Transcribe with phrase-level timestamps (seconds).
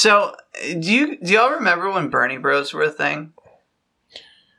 [0.00, 0.34] So,
[0.78, 3.34] do you do y'all remember when Bernie Bros were a thing?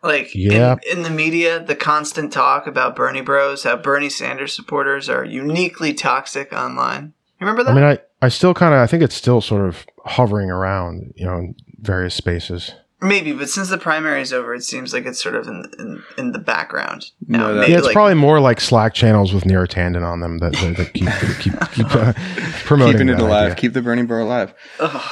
[0.03, 0.75] Like, Yeah.
[0.91, 5.25] in, in the media, the constant talk about Bernie Bros, how Bernie Sanders supporters are
[5.25, 7.13] uniquely toxic online.
[7.39, 7.71] You remember that?
[7.71, 11.13] I mean, I, I still kind of, I think it's still sort of hovering around,
[11.15, 12.73] you know, in various spaces.
[13.03, 16.03] Maybe, but since the primary is over, it seems like it's sort of in in,
[16.19, 17.09] in the background.
[17.27, 17.47] Now.
[17.47, 20.37] that- Maybe Yeah, it's like- probably more like Slack channels with Neera Tanden on them
[20.37, 21.09] that, that, that keep
[21.41, 22.13] keep keep uh,
[22.65, 23.43] promoting Keeping it that alive.
[23.45, 23.55] idea.
[23.55, 24.53] Keep the Bernie Bro alive.
[24.79, 25.11] Ugh.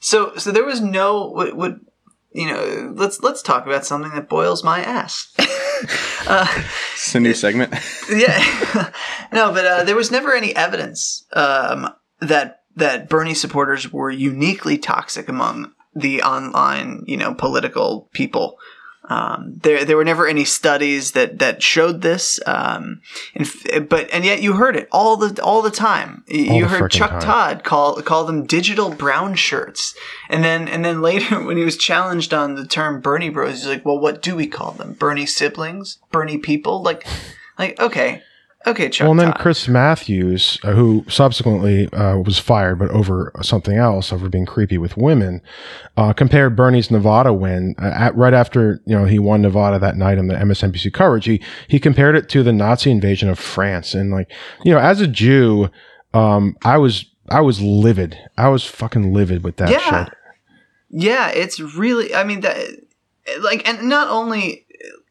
[0.00, 1.76] So so there was no what, what
[2.32, 2.92] you know.
[2.96, 5.32] Let's let's talk about something that boils my ass.
[6.26, 6.46] uh,
[6.94, 7.74] It's a new segment.
[8.10, 8.90] yeah,
[9.32, 11.88] no, but uh, there was never any evidence um,
[12.20, 18.58] that that Bernie supporters were uniquely toxic among the online, you know, political people.
[19.08, 23.00] Um, there, there were never any studies that, that showed this, um,
[23.34, 26.24] and, but and yet you heard it all the all the time.
[26.30, 27.20] All you the heard Chuck time.
[27.20, 29.94] Todd call call them digital brown shirts,
[30.28, 33.66] and then and then later when he was challenged on the term Bernie Bros, he's
[33.66, 34.92] like, "Well, what do we call them?
[34.92, 35.98] Bernie siblings?
[36.10, 36.82] Bernie people?
[36.82, 37.06] Like,
[37.58, 38.22] like okay,
[38.70, 39.40] okay, Chuck Well, and then Todd.
[39.40, 44.78] Chris Matthews, uh, who subsequently uh, was fired, but over something else, over being creepy
[44.78, 45.40] with women,
[45.96, 49.96] uh, compared Bernie's Nevada win uh, at, right after you know he won Nevada that
[49.96, 51.24] night on the MSNBC coverage.
[51.26, 54.30] He he compared it to the Nazi invasion of France, and like
[54.64, 55.68] you know, as a Jew,
[56.14, 58.16] um, I was I was livid.
[58.36, 60.04] I was fucking livid with that Yeah.
[60.06, 60.14] shit.
[60.90, 62.14] Yeah, it's really.
[62.14, 62.56] I mean, that
[63.40, 64.64] like, and not only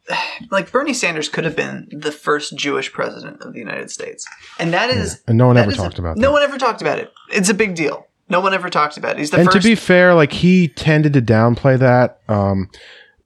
[0.51, 4.25] like Bernie Sanders could have been the first Jewish president of the United States,
[4.59, 6.81] and that is And no one ever is a- talked about No one ever talked
[6.81, 7.11] about it.
[7.29, 8.07] It's a big deal.
[8.29, 9.19] No one ever talked about it.
[9.19, 9.57] He's the and first.
[9.57, 12.19] to be fair, like he tended to downplay that.
[12.27, 12.69] Um,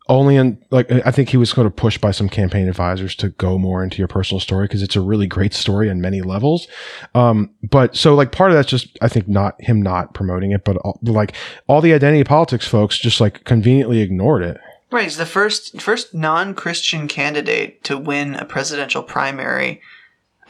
[0.10, 3.30] only in like I think he was sort of pushed by some campaign advisors to
[3.30, 6.68] go more into your personal story because it's a really great story on many levels.
[7.16, 10.66] Um, but so like part of that's just I think not him not promoting it,
[10.66, 11.34] but all, like
[11.68, 14.60] all the identity politics folks just like conveniently ignored it.
[14.92, 19.82] Right, he's the first first non Christian candidate to win a presidential primary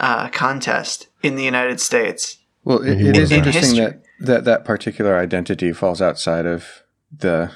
[0.00, 2.38] uh, contest in the United States.
[2.64, 3.84] Well, it, he it was is in interesting history.
[4.20, 6.82] that, that that particular identity falls outside of
[7.16, 7.50] the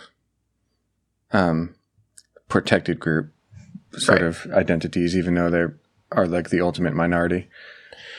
[1.32, 1.74] um,
[2.48, 3.32] protected group
[3.92, 4.26] sort Right.
[4.28, 5.64] of identities, even though they
[6.12, 7.48] are like the ultimate minority.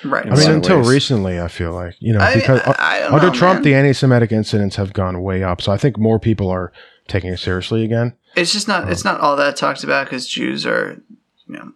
[0.04, 0.26] Right.
[0.26, 0.90] I mean, until ways.
[0.90, 3.56] recently, I feel like you know I mean, because I- I don't under know, Trump,
[3.58, 3.64] man.
[3.64, 5.62] the anti-Semitic incidents have gone way up.
[5.62, 6.72] So I think more people are
[7.08, 8.14] taking it seriously again.
[8.36, 8.92] It's just not.
[8.92, 11.02] It's not all that talked about because Jews are,
[11.48, 11.72] you know,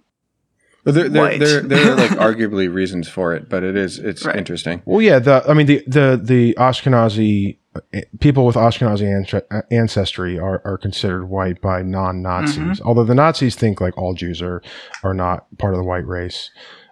[0.83, 1.39] But there, there, White.
[1.39, 4.35] there, there are like arguably reasons for it, but it is it's Right.
[4.35, 4.81] interesting.
[4.85, 10.37] Well, yeah, the I mean the the the Ashkenazi uh, people with Ashkenazi uh, ancestry
[10.37, 12.57] are, are considered white by non-Nazis.
[12.57, 12.87] Mm-hmm.
[12.87, 14.61] Although the Nazis think like all Jews are
[15.03, 16.49] are not part of the white race.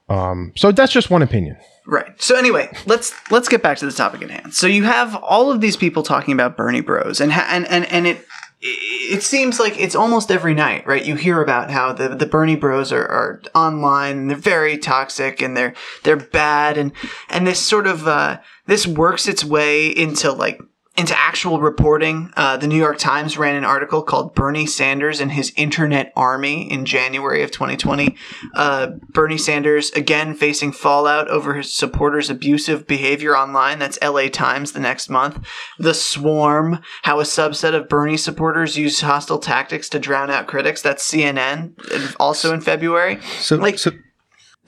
[0.10, 1.58] Um, so that's just one opinion.
[1.86, 2.22] Right.
[2.22, 4.54] So anyway, let's let's get back to the topic at hand.
[4.54, 7.86] So you have all of these people talking about Bernie Bros, and ha- and and
[7.86, 8.26] and it
[8.62, 11.04] it seems like it's almost every night, right?
[11.04, 15.42] You hear about how the the Bernie Bros are, are online and they're very toxic
[15.42, 16.92] and they're they're bad and
[17.30, 20.60] and this sort of uh, this works its way into like
[21.00, 22.32] into actual reporting.
[22.36, 26.70] Uh, the New York Times ran an article called "Bernie Sanders and His Internet Army"
[26.70, 28.16] in January of 2020.
[28.54, 33.80] Uh, Bernie Sanders again facing fallout over his supporters' abusive behavior online.
[33.80, 35.40] That's LA Times the next month.
[35.80, 40.82] The Swarm, how a subset of Bernie supporters use hostile tactics to drown out critics.
[40.82, 43.20] That's CNN, also in February.
[43.40, 43.92] So, Like- so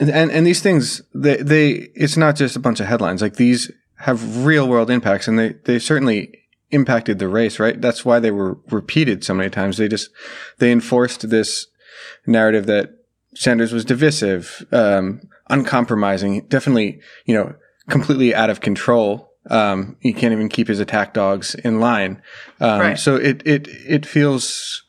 [0.00, 3.20] and and these things they they it's not just a bunch of headlines.
[3.22, 3.70] Like these
[4.02, 6.38] have real world impacts, and they they certainly
[6.70, 7.58] impacted the race.
[7.58, 7.80] Right.
[7.80, 9.76] That's why they were repeated so many times.
[9.76, 10.10] They just
[10.58, 11.66] they enforced this
[12.26, 12.90] narrative that
[13.34, 17.54] Sanders was divisive, um, uncompromising, definitely you know
[17.88, 19.30] completely out of control.
[19.50, 22.22] Um, he can't even keep his attack dogs in line.
[22.60, 22.98] Um, Right.
[22.98, 24.82] So it it it feels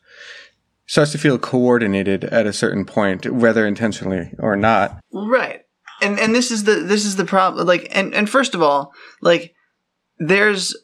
[0.86, 5.00] starts to feel coordinated at a certain point, whether intentionally or not.
[5.12, 5.63] Right.
[6.00, 8.92] And and this is the this is the problem like and and first of all,
[9.20, 9.54] like
[10.18, 10.76] there's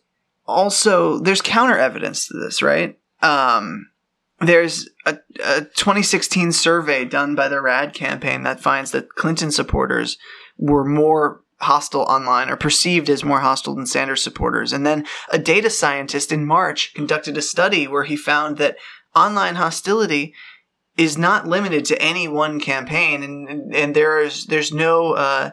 [0.47, 2.98] also there's counter evidence to this, right?
[3.22, 3.91] Um
[4.41, 10.16] there's a, a 2016 survey done by the RAD campaign that finds that Clinton supporters
[10.57, 14.72] were more hostile online or perceived as more hostile than Sanders supporters.
[14.72, 18.77] And then a data scientist in March conducted a study where he found that
[19.15, 20.34] online hostility
[20.97, 25.51] is not limited to any one campaign and and, and there's there's no uh,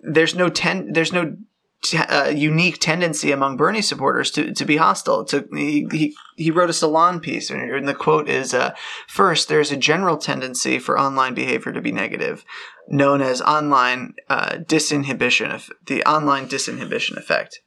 [0.00, 1.36] there's no ten there's no
[1.82, 5.24] t- uh, unique tendency among Bernie supporters to, to be hostile.
[5.26, 8.74] To he, he he wrote a salon piece and the quote is uh,
[9.08, 12.44] first there's a general tendency for online behavior to be negative
[12.88, 17.60] known as online uh, disinhibition the online disinhibition effect.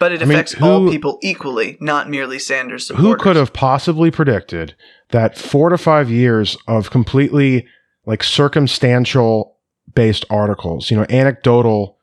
[0.00, 3.10] But it I mean, affects all people equally, not merely Sanders supporters.
[3.12, 4.74] Who could have possibly predicted
[5.10, 7.66] that four to five years of completely
[8.04, 9.56] like circumstantial
[9.94, 11.98] based articles, you know, anecdotal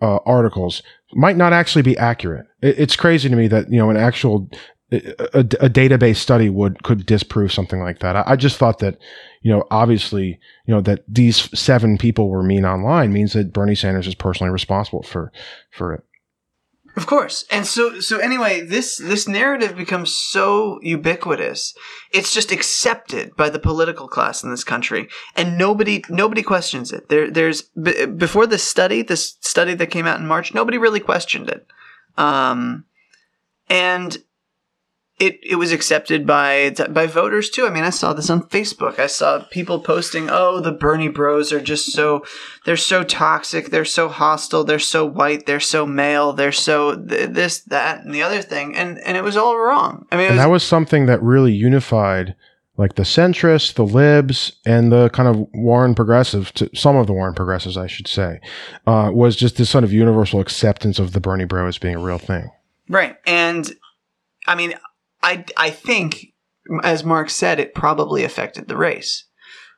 [0.00, 0.82] uh, articles
[1.14, 2.46] might not actually be accurate?
[2.62, 4.48] It, it's crazy to me that, you know, an actual
[4.92, 4.98] a,
[5.34, 8.16] a, a database study would could disprove something like that.
[8.16, 8.98] I, I just thought that,
[9.42, 13.74] you know, obviously, you know, that these seven people were mean online means that Bernie
[13.74, 15.32] Sanders is personally responsible for
[15.70, 16.04] for it.
[16.94, 17.44] Of course.
[17.50, 21.74] And so so anyway, this this narrative becomes so ubiquitous.
[22.12, 27.08] It's just accepted by the political class in this country and nobody nobody questions it.
[27.08, 31.00] There there's b- before this study, this study that came out in March, nobody really
[31.00, 31.66] questioned it.
[32.18, 32.84] Um
[33.70, 34.18] and
[35.22, 37.64] it, it was accepted by by voters too.
[37.64, 38.98] I mean, I saw this on Facebook.
[38.98, 42.24] I saw people posting, "Oh, the Bernie Bros are just so
[42.64, 47.30] they're so toxic, they're so hostile, they're so white, they're so male, they're so th-
[47.30, 50.06] this, that, and the other thing," and and it was all wrong.
[50.10, 52.34] I mean, and was, that was something that really unified
[52.76, 57.12] like the centrists, the libs, and the kind of Warren progressive, to some of the
[57.12, 58.40] Warren progressives, I should say,
[58.88, 62.02] uh, was just this sort of universal acceptance of the Bernie bro as being a
[62.02, 62.50] real thing.
[62.88, 63.16] right.
[63.24, 63.70] And
[64.48, 64.74] I mean,
[65.22, 66.26] I I think,
[66.82, 69.24] as Mark said, it probably affected the race.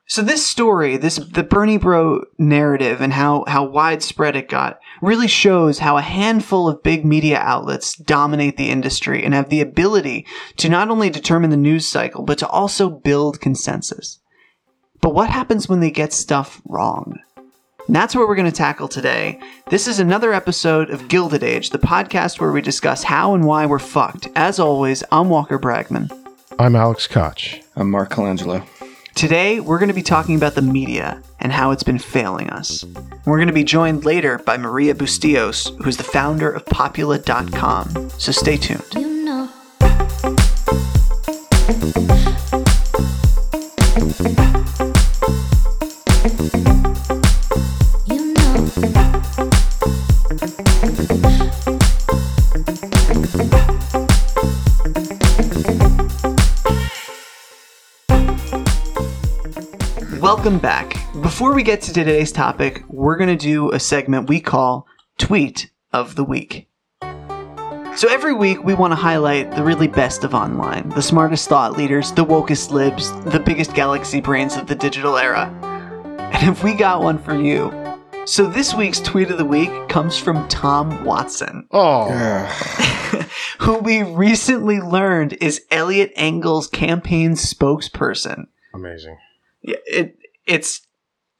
[0.07, 5.27] So this story, this the Bernie Bro narrative and how how widespread it got really
[5.27, 10.27] shows how a handful of big media outlets dominate the industry and have the ability
[10.57, 14.19] to not only determine the news cycle but to also build consensus.
[15.01, 17.19] But what happens when they get stuff wrong?
[17.87, 19.39] And that's what we're going to tackle today.
[19.69, 23.65] This is another episode of Gilded Age, the podcast where we discuss how and why
[23.67, 24.27] we're fucked.
[24.35, 26.11] As always, I'm Walker Bragman.
[26.57, 27.63] I'm Alex Kotch.
[27.75, 28.65] I'm Mark Colangelo.
[29.13, 32.83] Today, we're going to be talking about the media and how it's been failing us.
[33.25, 38.09] We're going to be joined later by Maria Bustillos, who's the founder of Popula.com.
[38.09, 39.14] So stay tuned.
[60.45, 60.95] Welcome back.
[61.23, 64.85] Before we get to today's topic, we're going to do a segment we call
[65.17, 66.69] Tweet of the Week.
[67.01, 71.75] So every week, we want to highlight the really best of online, the smartest thought
[71.75, 75.47] leaders, the wokest libs, the biggest galaxy brains of the digital era.
[76.31, 77.73] And if we got one for you.
[78.25, 81.67] So this week's Tweet of the Week comes from Tom Watson.
[81.71, 82.11] Oh,
[83.61, 88.45] who we recently learned is Eliot Engel's campaign spokesperson.
[88.75, 89.17] amazing.
[89.63, 90.81] Yeah, it it's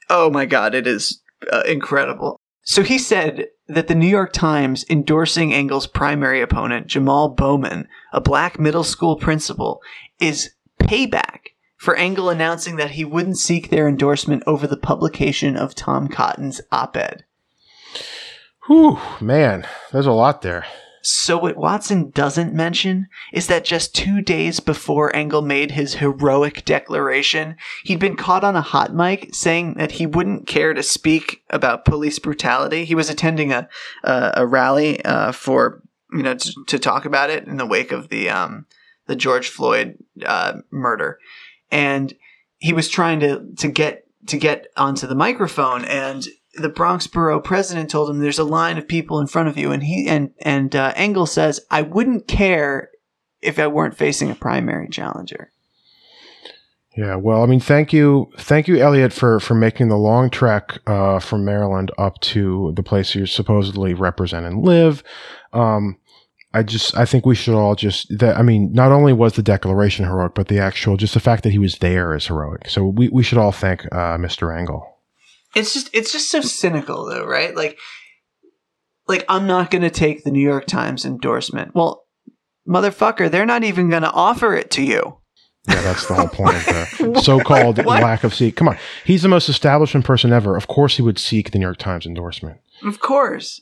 [0.09, 1.21] oh my god, it is
[1.51, 2.39] uh, incredible.
[2.63, 8.21] So he said that the New York Times endorsing Engel's primary opponent, Jamal Bowman, a
[8.21, 9.81] black middle school principal,
[10.19, 15.75] is payback for Engel announcing that he wouldn't seek their endorsement over the publication of
[15.75, 17.25] Tom Cotton's op-ed.
[18.67, 20.65] Whew, man, there's a lot there.
[21.07, 26.65] So what Watson doesn't mention is that just two days before Engel made his heroic
[26.65, 31.43] declaration, he'd been caught on a hot mic saying that he wouldn't care to speak
[31.51, 32.85] about police brutality.
[32.85, 33.69] He was attending a
[34.03, 37.91] a, a rally uh, for you know to, to talk about it in the wake
[37.91, 38.65] of the um,
[39.05, 41.19] the George Floyd uh, murder,
[41.69, 42.15] and
[42.57, 46.25] he was trying to to get to get onto the microphone and
[46.55, 49.71] the Bronx borough president told him there's a line of people in front of you
[49.71, 52.89] and he and and uh, Engel says I wouldn't care
[53.41, 55.51] if I weren't facing a primary challenger.
[56.97, 60.79] Yeah, well, I mean, thank you, thank you, Eliot, for for making the long trek
[60.87, 65.03] uh, from Maryland up to the place you supposedly represent and live.
[65.51, 65.97] Um,
[66.53, 68.37] I just, I think we should all just that.
[68.37, 71.51] I mean, not only was the declaration heroic, but the actual, just the fact that
[71.51, 72.69] he was there is heroic.
[72.69, 74.57] So we we should all thank uh, Mr.
[74.57, 74.94] Engel.
[75.55, 77.55] It's just it's just so cynical though, right?
[77.55, 77.77] Like
[79.07, 81.73] like I'm not going to take the New York Times endorsement.
[81.75, 82.03] Well,
[82.67, 85.17] motherfucker, they're not even going to offer it to you.
[85.67, 88.03] Yeah, that's the whole point of the so-called What?
[88.03, 88.55] lack of seek.
[88.55, 90.55] Come on, he's the most establishment person ever.
[90.55, 92.59] Of course, he would seek the New York Times endorsement.
[92.83, 93.61] Of course.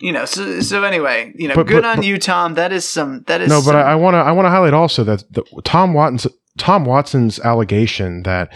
[0.00, 2.54] You know, so so anyway, you know, But- good but- on but- you, Tom.
[2.54, 4.74] That is some that is No, but some- I want to I want to highlight
[4.74, 8.50] also that the, Tom Watson's Tom Watson's allegation that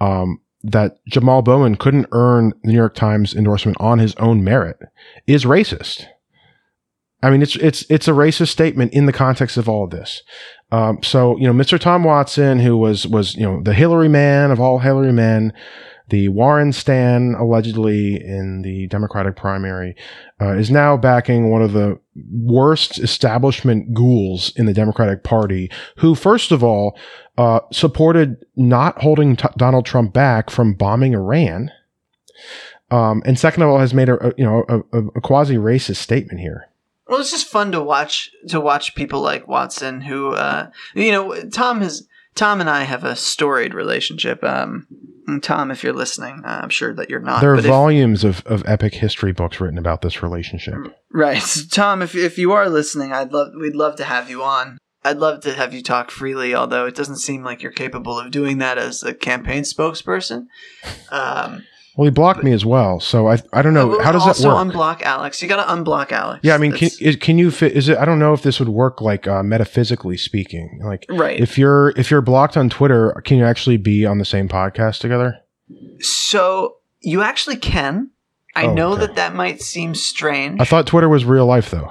[0.00, 4.78] um, that Jamal Bowman couldn't earn the New York Times endorsement on his own merit
[5.26, 6.06] is racist.
[7.22, 10.22] I mean, it's it's it's a racist statement in the context of all of this.
[10.72, 11.78] Um, so you know, Mr.
[11.78, 15.52] Tom Watson, who was was you know the Hillary man of all Hillary men,
[16.08, 19.96] the Warren Stan, allegedly in the Democratic primary,
[20.40, 21.98] uh, is now backing one of the
[22.30, 26.98] worst establishment ghouls in the Democratic Party, who, first of all,
[27.38, 31.70] uh, supported not holding t- Donald Trump back from bombing Iran.
[32.90, 35.96] Um, and second of all, has made a, a you know a, a, quasi racist
[35.96, 36.68] statement here.
[37.08, 41.34] Well, it's just fun to watch to watch people like Watson, who uh, you know,
[41.50, 44.42] Tom has Tom and I have a storied relationship.
[44.42, 44.86] Um,
[45.40, 47.40] Tom, if you're listening, uh, I'm sure that you're not.
[47.40, 50.74] There are but if- volumes of, of epic history books written about this relationship.
[51.12, 52.02] Right, Tom.
[52.02, 54.78] If if you are listening, I'd love we'd love to have you on.
[55.06, 58.30] I'd love to have you talk freely, although it doesn't seem like you're capable of
[58.30, 60.46] doing that as a campaign spokesperson.
[61.10, 61.64] Um,
[61.96, 64.48] Well, he blocked me as well, so I I don't know how does that also
[64.54, 64.66] work.
[64.68, 65.40] unblock Alex.
[65.40, 66.40] You got to unblock Alex.
[66.42, 67.72] yeah, I mean, can, That's- is, can you fit?
[67.72, 67.96] Is it?
[67.98, 70.80] I don't know if this would work like uh, metaphysically speaking.
[70.84, 71.38] Like, right.
[71.38, 74.98] if you're if you're blocked on Twitter, can you actually be on the same podcast
[75.00, 75.38] together?
[76.00, 78.10] so you actually can.
[78.56, 79.06] I Oh, know okay.
[79.06, 80.60] that that might seem strange.
[80.60, 81.90] I thought Twitter was real life though.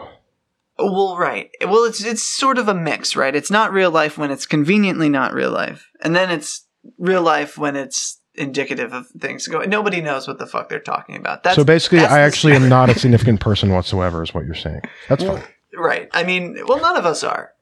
[0.79, 1.49] Well, right.
[1.61, 3.35] Well, it's it's sort of a mix, right?
[3.35, 6.65] It's not real life when it's conveniently not real life, and then it's
[6.97, 9.69] real life when it's indicative of things going.
[9.69, 11.43] Nobody knows what the fuck they're talking about.
[11.43, 14.55] That's so basically, that's I actually am not a significant person whatsoever, is what you're
[14.55, 14.81] saying.
[15.09, 15.43] That's fine.
[15.75, 16.09] right.
[16.13, 17.53] I mean, well, none of us are.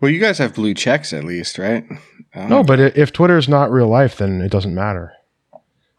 [0.00, 1.84] Well, you guys have blue checks at least, right?
[2.34, 5.12] Um, No, but if Twitter is not real life, then it doesn't matter.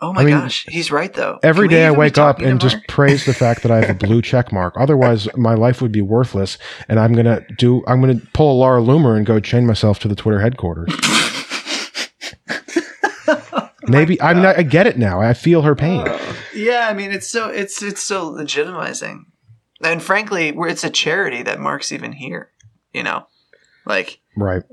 [0.03, 1.39] Oh my I mean, gosh, he's right though.
[1.43, 3.89] Every Can we day I wake up and just praise the fact that I have
[3.91, 4.73] a blue check mark.
[4.75, 6.57] Otherwise, my life would be worthless,
[6.89, 7.83] and I'm gonna do.
[7.85, 10.91] I'm gonna pull a Laura Loomer and go chain myself to the Twitter headquarters.
[13.91, 14.59] Maybe I mean, uh, not.
[14.59, 15.21] I get it now.
[15.21, 16.07] I feel her pain.
[16.07, 19.25] Uh, yeah, I mean, it's so it's it's so legitimizing,
[19.83, 22.51] and frankly, it's a charity that Mark's even here.
[22.93, 23.27] You know,
[23.85, 24.63] like Right.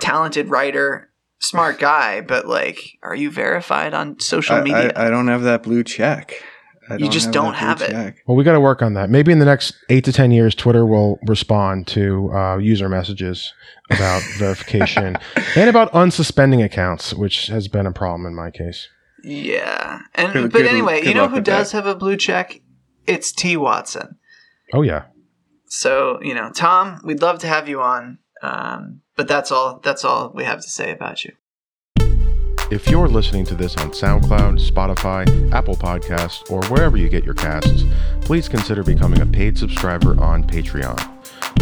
[0.00, 4.92] talented writer, smart guy, but like, are you verified on social I, media?
[4.96, 6.42] I, I don't have that blue check.
[6.88, 7.90] I You just don't that have it.
[7.90, 8.16] check.
[8.26, 9.08] Well, we got to work on that.
[9.10, 13.52] Maybe in the next eight to ten years, Twitter will respond to uh, user messages
[13.90, 15.16] about verification
[15.56, 18.88] and about unsuspending accounts, which has been a problem in my case.
[19.22, 21.76] yeah, and Good- but good- anyway, good you know who does that.
[21.76, 22.60] have a blue check?
[23.06, 24.18] It's T Watson.
[24.72, 25.04] Oh yeah.
[25.66, 29.80] So you know, Tom, we'd love to have you on, um, but that's all.
[29.82, 31.32] That's all we have to say about you.
[32.74, 37.34] If you're listening to this on SoundCloud, Spotify, Apple Podcasts, or wherever you get your
[37.34, 37.84] casts,
[38.22, 40.98] please consider becoming a paid subscriber on Patreon.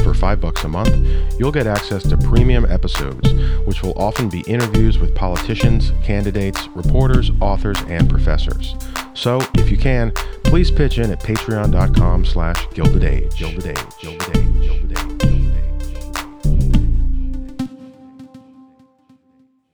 [0.04, 0.96] For five bucks a month,
[1.38, 3.30] you'll get access to premium episodes,
[3.66, 8.74] which will often be interviews with politicians, candidates, reporters, authors, and professors.
[9.12, 10.12] So, if you can,
[10.44, 13.36] please pitch in at patreon.com slash gilded age.
[13.36, 15.21] Gilded age.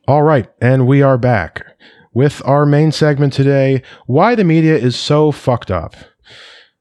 [0.09, 1.67] All right, and we are back
[2.15, 5.95] with our main segment today why the media is so fucked up.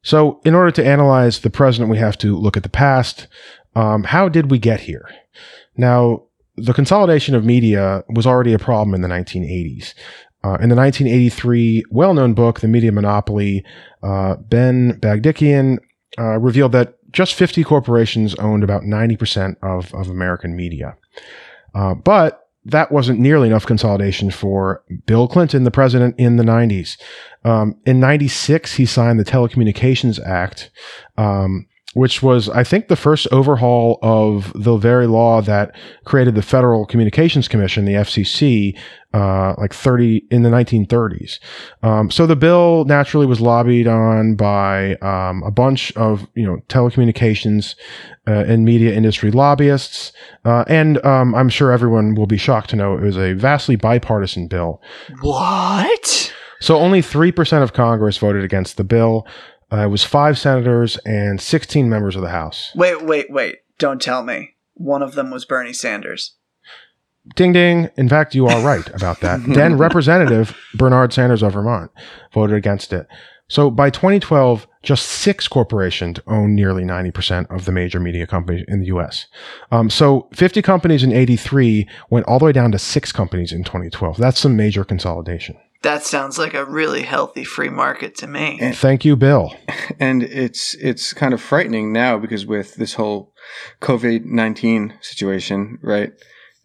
[0.01, 3.27] So, in order to analyze the president, we have to look at the past.
[3.75, 5.09] Um, how did we get here?
[5.75, 6.23] Now,
[6.55, 9.93] the consolidation of media was already a problem in the 1980s.
[10.45, 13.65] Uh, in the 1983 well known book, The Media Monopoly,
[14.03, 15.79] uh, Ben Bagdikian
[16.17, 20.95] uh, revealed that just 50 corporations owned about 90% of, of American media.
[21.75, 26.97] Uh, but that wasn't nearly enough consolidation for Bill Clinton, the president in the 90s.
[27.45, 30.69] Um, in 96, he signed the Telecommunications Act,
[31.17, 35.75] um, which was, I think, the first overhaul of the very law that
[36.05, 38.77] created the Federal Communications Commission, the FCC,
[39.13, 41.39] uh, like 30 in the 1930s.
[41.81, 46.57] Um, so the bill naturally was lobbied on by um, a bunch of you know
[46.67, 47.75] telecommunications
[48.27, 50.11] uh, and media industry lobbyists,
[50.45, 53.75] uh, and um, I'm sure everyone will be shocked to know it was a vastly
[53.75, 54.81] bipartisan bill.
[55.21, 56.33] What?
[56.59, 59.25] So only three percent of Congress voted against the bill.
[59.71, 62.71] Uh, it was five senators and 16 members of the House.
[62.75, 63.57] Wait, wait, wait!
[63.77, 66.35] Don't tell me one of them was Bernie Sanders.
[67.35, 67.89] Ding ding.
[67.97, 69.41] In fact, you are right about that.
[69.47, 71.91] then Representative Bernard Sanders of Vermont
[72.33, 73.07] voted against it.
[73.49, 78.81] So by 2012, just six corporations own nearly 90% of the major media companies in
[78.81, 79.27] the US.
[79.71, 83.63] Um, so 50 companies in 83 went all the way down to six companies in
[83.63, 84.17] 2012.
[84.17, 85.57] That's some major consolidation.
[85.83, 88.57] That sounds like a really healthy free market to me.
[88.61, 89.53] And- Thank you, Bill.
[89.99, 93.33] and it's it's kind of frightening now because with this whole
[93.81, 96.11] COVID nineteen situation, right?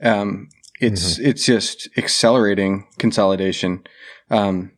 [0.02, 0.48] Um,
[0.80, 3.84] it's it's just accelerating consolidation
[4.30, 4.72] um,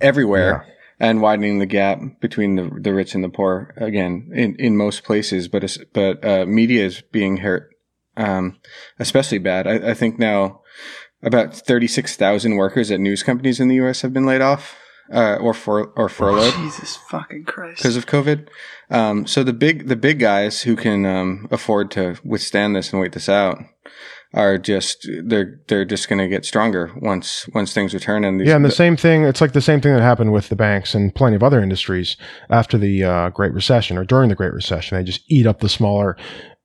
[0.00, 0.66] everywhere
[0.98, 3.74] and widening the gap between the the rich and the poor.
[3.76, 7.68] Again, in, in most places, but es- but uh, media is being hurt,
[8.16, 8.58] um,
[8.98, 9.66] especially bad.
[9.66, 10.62] I, I think now.
[11.26, 14.00] About 36,000 workers at news companies in the U.S.
[14.00, 14.76] have been laid off
[15.12, 17.78] uh, or for or furloughed Jesus fucking Christ.
[17.78, 18.48] because of COVID.
[18.90, 23.02] Um, so the big the big guys who can um, afford to withstand this and
[23.02, 23.58] wait this out
[24.34, 28.24] are just they're they're just going to get stronger once once things return.
[28.24, 29.24] And these, Yeah, and the same thing.
[29.24, 32.16] It's like the same thing that happened with the banks and plenty of other industries
[32.50, 34.96] after the uh, Great Recession or during the Great Recession.
[34.96, 36.16] They just eat up the smaller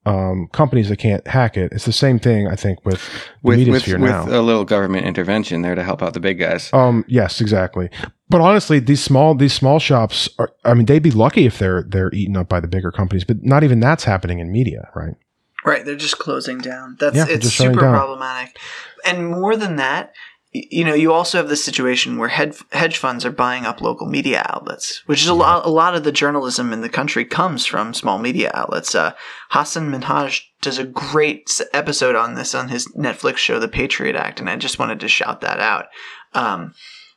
[0.05, 1.71] um, companies that can't hack it.
[1.71, 4.23] It's the same thing, I think, with the with media with, sphere with now.
[4.27, 6.69] a little government intervention there to help out the big guys.
[6.73, 7.89] Um, yes, exactly.
[8.29, 10.51] But honestly, these small these small shops are.
[10.65, 13.23] I mean, they'd be lucky if they're they're eaten up by the bigger companies.
[13.25, 15.15] But not even that's happening in media, right?
[15.63, 16.97] Right, they're just closing down.
[16.99, 17.93] That's Yeah, it's just super down.
[17.93, 18.57] problematic.
[19.05, 20.11] And more than that, y-
[20.53, 24.05] you know, you also have the situation where hedge hedge funds are buying up local
[24.05, 25.65] media outlets, which is a lot.
[25.65, 28.93] A lot of the journalism in the country comes from small media outlets.
[28.93, 29.13] Uh,
[29.51, 34.41] Hassan Minhaj does a great episode on this on his Netflix show, The Patriot Act,
[34.41, 35.85] and I just wanted to shout that out.
[36.33, 36.73] Um,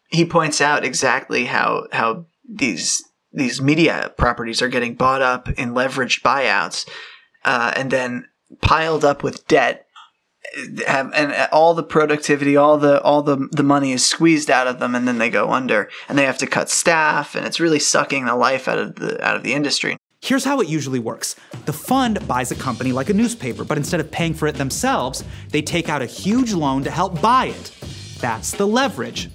[0.08, 5.74] he points out exactly how how these these media properties are getting bought up in
[5.74, 6.88] leveraged buyouts,
[7.44, 8.28] uh, and then
[8.60, 9.83] piled up with debt
[10.86, 14.78] have and all the productivity all the all the the money is squeezed out of
[14.78, 17.78] them and then they go under and they have to cut staff and it's really
[17.78, 21.36] sucking the life out of the out of the industry Here's how it usually works
[21.66, 25.22] the fund buys a company like a newspaper, but instead of paying for it themselves,
[25.50, 27.70] they take out a huge loan to help buy it.
[28.20, 29.28] That's the leverage.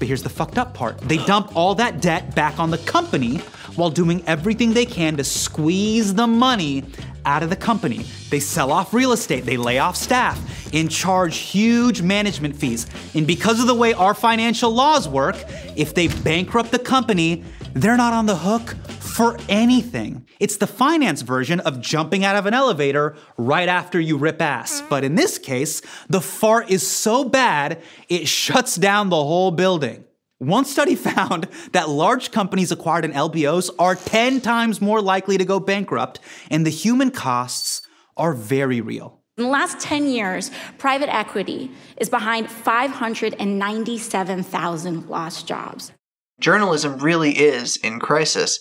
[0.00, 3.40] But here's the fucked up part they dump all that debt back on the company
[3.76, 6.84] while doing everything they can to squeeze the money
[7.24, 8.04] out of the company.
[8.30, 10.40] They sell off real estate, they lay off staff,
[10.72, 12.86] and charge huge management fees.
[13.14, 15.36] And because of the way our financial laws work,
[15.76, 18.74] if they bankrupt the company, they're not on the hook
[19.16, 20.26] for anything.
[20.40, 24.80] It's the finance version of jumping out of an elevator right after you rip ass.
[24.80, 24.88] Mm-hmm.
[24.88, 30.05] But in this case, the fart is so bad, it shuts down the whole building.
[30.38, 35.44] One study found that large companies acquired in LBOs are 10 times more likely to
[35.44, 37.82] go bankrupt, and the human costs
[38.16, 39.20] are very real.
[39.36, 45.92] In the last 10 years, private equity is behind 597,000 lost jobs.
[46.40, 48.58] journalism really is in crisis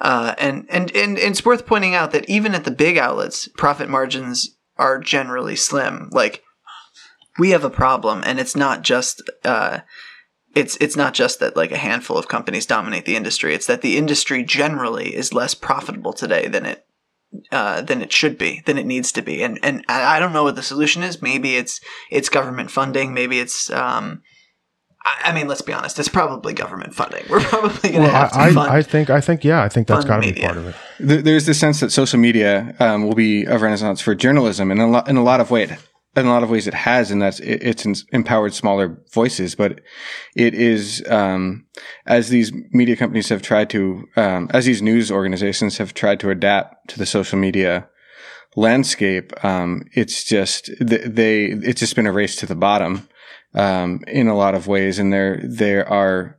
[0.00, 3.48] uh, and, and and and it's worth pointing out that even at the big outlets
[3.56, 6.42] profit margins are generally slim like
[7.38, 9.80] we have a problem and it's not just uh,
[10.56, 13.54] it's it's not just that like a handful of companies dominate the industry.
[13.54, 16.86] It's that the industry generally is less profitable today than it
[17.52, 19.42] uh, than it should be, than it needs to be.
[19.42, 21.20] And and I I don't know what the solution is.
[21.20, 21.78] Maybe it's
[22.10, 23.12] it's government funding.
[23.12, 24.22] Maybe it's um,
[25.04, 25.98] I, I mean, let's be honest.
[25.98, 27.24] It's probably government funding.
[27.28, 28.70] We're probably going to Well, have to I, fund.
[28.70, 31.24] I, I think I think yeah, I think that's got to be part of it.
[31.24, 34.88] There's this sense that social media um, will be a renaissance for journalism, and in
[34.88, 35.70] a lot, in a lot of ways,
[36.16, 39.54] in a lot of ways, it has, and that's it, it's empowered smaller voices.
[39.54, 39.80] But
[40.34, 41.66] it is um,
[42.06, 46.30] as these media companies have tried to, um, as these news organizations have tried to
[46.30, 47.88] adapt to the social media
[48.56, 49.32] landscape.
[49.44, 53.08] Um, it's just they, it's just been a race to the bottom
[53.54, 56.38] um, in a lot of ways, and they're they are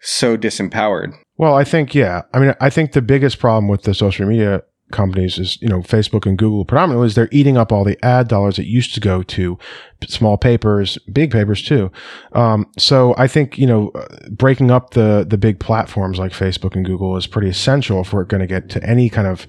[0.00, 1.12] so disempowered.
[1.36, 2.22] Well, I think yeah.
[2.32, 5.80] I mean, I think the biggest problem with the social media companies is you know
[5.80, 9.00] Facebook and Google predominantly is they're eating up all the ad dollars that used to
[9.00, 9.58] go to
[10.06, 11.90] small papers, big papers too.
[12.32, 16.76] Um, so I think you know uh, breaking up the the big platforms like Facebook
[16.76, 19.46] and Google is pretty essential if we're going to get to any kind of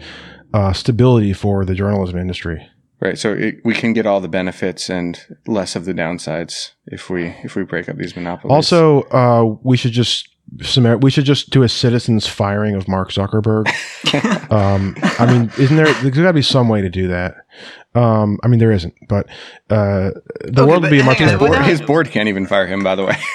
[0.53, 2.67] uh, stability for the journalism industry.
[2.99, 3.17] Right.
[3.17, 7.35] So it, we can get all the benefits and less of the downsides if we
[7.43, 8.53] if we break up these monopolies.
[8.53, 13.11] Also, uh, we should just summar- we should just do a citizens firing of Mark
[13.11, 13.67] Zuckerberg.
[14.51, 15.85] um, I mean, isn't there?
[15.85, 17.35] There's got to be some way to do that.
[17.95, 19.27] Um, I mean, there isn't, but
[19.69, 20.09] uh,
[20.41, 21.49] the Okay, world would be a much on, more.
[21.49, 22.83] board, his board can't even fire him.
[22.83, 23.15] By the way.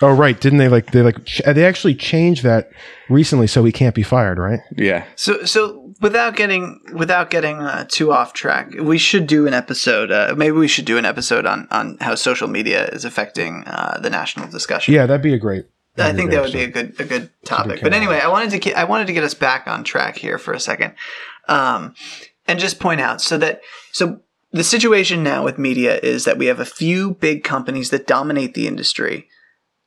[0.00, 0.40] Oh, right?
[0.40, 2.72] Didn't they like they like ch- they actually changed that
[3.08, 4.58] recently, so he can't be fired, right?
[4.76, 5.04] yeah.
[5.14, 10.10] So, so without getting without getting uh, too off track, we should do an episode.
[10.10, 14.00] Uh, maybe we should do an episode on on how social media is affecting uh,
[14.02, 14.92] the national discussion.
[14.94, 15.66] Yeah, that'd be a great.
[15.98, 17.80] I think that would be a good a good topic.
[17.82, 20.38] But anyway, I wanted to get, I wanted to get us back on track here
[20.38, 20.94] for a second,
[21.48, 21.94] um,
[22.48, 23.60] and just point out so that
[23.92, 24.20] so
[24.52, 28.54] the situation now with media is that we have a few big companies that dominate
[28.54, 29.28] the industry.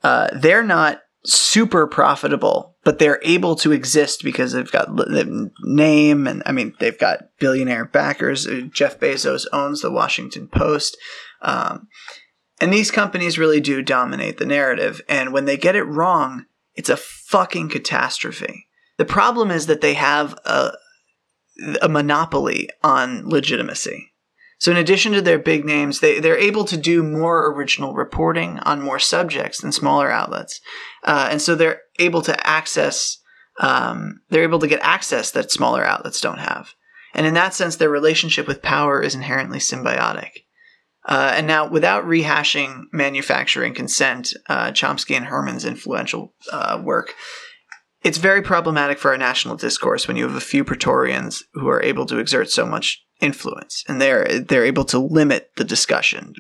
[0.04, 6.28] Uh, they're not super profitable, but they're able to exist because they've got the name
[6.28, 8.48] and I mean they've got billionaire backers.
[8.48, 10.98] Uh, Jeff Bezos owns the Washington Post.
[11.42, 11.88] Um,
[12.60, 15.02] and these companies really do dominate the narrative.
[15.10, 18.68] And when they get it wrong, it's a fucking catastrophe.
[18.98, 20.72] The problem is that they have a,
[21.82, 24.12] a monopoly on legitimacy.
[24.58, 28.60] So in addition to their big names, they, they're able to do more original reporting
[28.60, 30.62] on more subjects than smaller outlets.
[31.04, 33.18] Uh, and so they're able to access,
[33.60, 36.74] um, they're able to get access that smaller outlets don't have.
[37.14, 40.45] And in that sense, their relationship with power is inherently symbiotic.
[41.08, 47.14] Uh, and now, without rehashing manufacturing consent, uh, Chomsky and Herman's influential uh, work,
[48.04, 51.82] it's very problematic for our national discourse when you have a few Praetorians who are
[51.82, 56.34] able to exert so much influence, and they're they're able to limit the discussion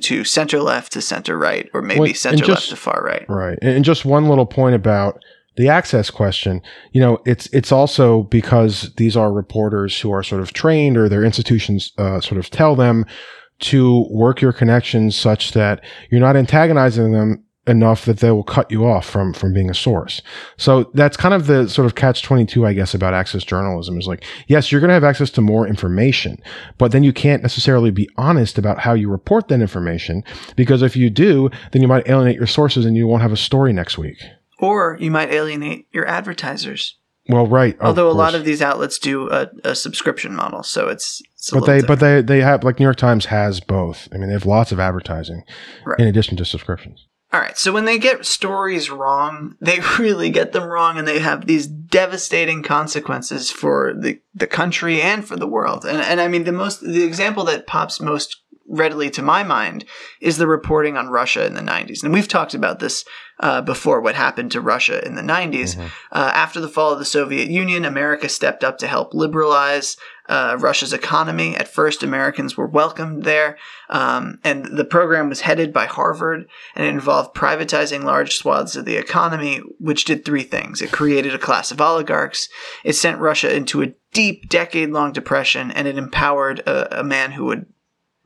[0.00, 3.24] to center left to center right, or maybe Well, center left to far right.
[3.28, 3.58] Right.
[3.62, 5.22] And and just one little point about
[5.56, 6.62] the access question.
[6.92, 11.08] You know, it's it's also because these are reporters who are sort of trained or
[11.08, 13.06] their institutions uh, sort of tell them
[13.64, 18.70] to work your connections such that you're not antagonizing them enough that they will cut
[18.70, 20.20] you off from from being a source.
[20.58, 24.06] So that's kind of the sort of catch 22 I guess about access journalism is
[24.06, 26.42] like yes, you're going to have access to more information,
[26.76, 30.22] but then you can't necessarily be honest about how you report that information
[30.56, 33.36] because if you do, then you might alienate your sources and you won't have a
[33.36, 34.18] story next week.
[34.58, 36.98] Or you might alienate your advertisers.
[37.28, 37.76] Well, right.
[37.80, 41.54] Although a lot of these outlets do a, a subscription model, so it's, it's a
[41.54, 42.00] but they different.
[42.00, 44.08] but they they have like New York Times has both.
[44.12, 45.42] I mean, they have lots of advertising
[45.86, 45.98] Right.
[45.98, 47.06] in addition to subscriptions.
[47.32, 51.18] All right, so when they get stories wrong, they really get them wrong, and they
[51.18, 55.84] have these devastating consequences for the, the country and for the world.
[55.84, 59.84] And and I mean the most the example that pops most readily to my mind
[60.20, 62.02] is the reporting on Russia in the 90s.
[62.02, 63.04] And we've talked about this
[63.40, 64.00] uh, before.
[64.00, 65.78] What happened to Russia in the 90s
[66.12, 67.84] uh, after the fall of the Soviet Union?
[67.84, 69.96] America stepped up to help liberalize
[70.28, 71.56] uh, Russia's economy.
[71.56, 73.58] At first, Americans were welcomed there,
[73.90, 78.84] um, and the program was headed by Harvard, and it involved privatizing large swaths of
[78.84, 82.48] the economy, which did three things: it created a class of oligarchs,
[82.84, 87.44] it sent Russia into a deep, decade-long depression, and it empowered a, a man who
[87.44, 87.66] would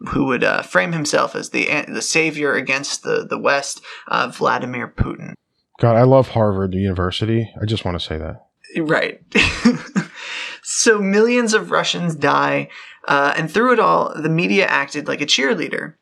[0.09, 4.89] who would uh, frame himself as the the savior against the the West, uh, Vladimir
[4.89, 5.35] Putin.
[5.81, 7.53] God, I love Harvard University.
[7.61, 8.47] I just want to say that.
[8.77, 9.21] Right.
[10.63, 12.69] so millions of Russians die,
[13.07, 15.95] uh, and through it all, the media acted like a cheerleader.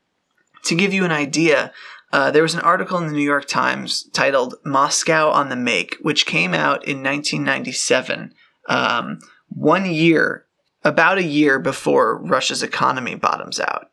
[0.65, 1.71] To give you an idea,
[2.11, 5.97] uh, there was an article in the New York Times titled "Moscow on the Make,"
[6.01, 8.33] which came out in 1997,
[8.67, 10.46] um, one year,
[10.87, 13.91] about a year before Russia's economy bottoms out.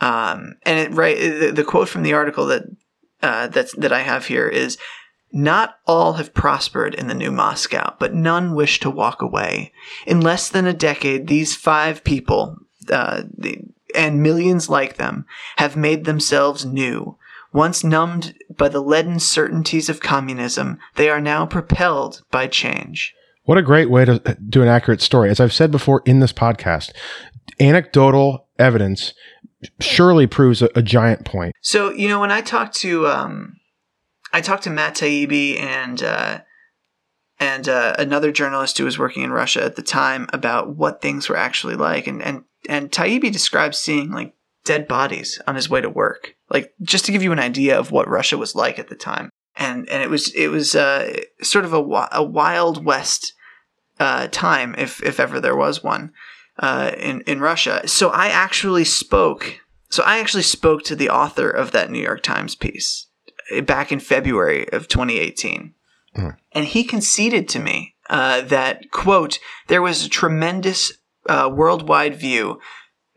[0.00, 1.16] Um, and it, right,
[1.54, 2.64] the, quote from the article that
[3.22, 4.76] uh, that I have here is
[5.32, 9.72] not all have prospered in the new Moscow, but none wish to walk away.
[10.06, 12.56] In less than a decade, these five people,
[12.90, 13.60] uh, the,
[13.94, 15.24] and millions like them,
[15.56, 17.16] have made themselves new.
[17.52, 23.14] Once numbed by the leaden certainties of communism, they are now propelled by change.
[23.46, 25.30] What a great way to do an accurate story.
[25.30, 26.92] As I've said before in this podcast,
[27.58, 29.14] anecdotal evidence
[29.80, 31.54] surely proves a, a giant point.
[31.62, 33.56] So you know, when I talked to um,
[34.32, 36.40] I talked to Matt Taibbi and uh,
[37.38, 41.28] and uh, another journalist who was working in Russia at the time about what things
[41.28, 45.80] were actually like, and and and Taibbi describes seeing like dead bodies on his way
[45.80, 48.88] to work, like just to give you an idea of what Russia was like at
[48.88, 53.32] the time, and and it was it was uh, sort of a, a wild west
[53.98, 56.12] uh, time, if if ever there was one,
[56.58, 57.86] uh, in in Russia.
[57.86, 59.60] So I actually spoke.
[59.88, 63.06] So I actually spoke to the author of that New York Times piece
[63.54, 65.74] uh, back in February of 2018,
[66.52, 69.38] and he conceded to me uh, that quote
[69.68, 70.92] there was a tremendous
[71.28, 72.60] uh, worldwide view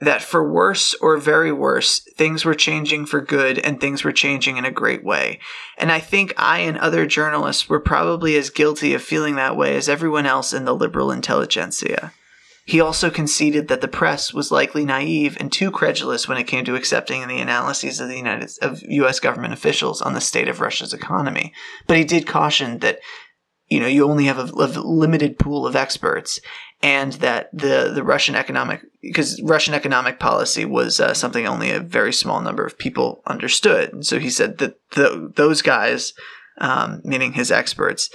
[0.01, 4.57] that for worse or very worse, things were changing for good and things were changing
[4.57, 5.39] in a great way.
[5.77, 9.75] And I think I and other journalists were probably as guilty of feeling that way
[9.75, 12.13] as everyone else in the liberal intelligentsia.
[12.65, 16.63] He also conceded that the press was likely naive and too credulous when it came
[16.65, 20.62] to accepting the analyses of the United of US government officials on the state of
[20.62, 21.51] Russia's economy.
[21.88, 22.99] But he did caution that
[23.69, 26.39] you know you only have a, a limited pool of experts
[26.81, 31.79] and that the the Russian economic because Russian economic policy was uh, something only a
[31.79, 33.93] very small number of people understood.
[33.93, 36.13] And so he said that the, those guys,
[36.59, 38.09] um, meaning his experts,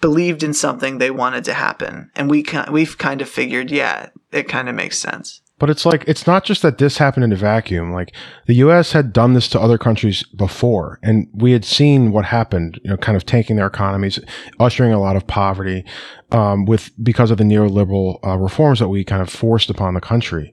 [0.00, 4.48] believed in something they wanted to happen, and we we've kind of figured, yeah, it
[4.48, 5.40] kind of makes sense.
[5.56, 7.92] But it's like, it's not just that this happened in a vacuum.
[7.92, 8.12] Like
[8.46, 12.80] the US had done this to other countries before, and we had seen what happened,
[12.82, 14.18] you know, kind of tanking their economies,
[14.58, 15.84] ushering a lot of poverty,
[16.32, 20.00] um, with, because of the neoliberal, uh, reforms that we kind of forced upon the
[20.00, 20.52] country.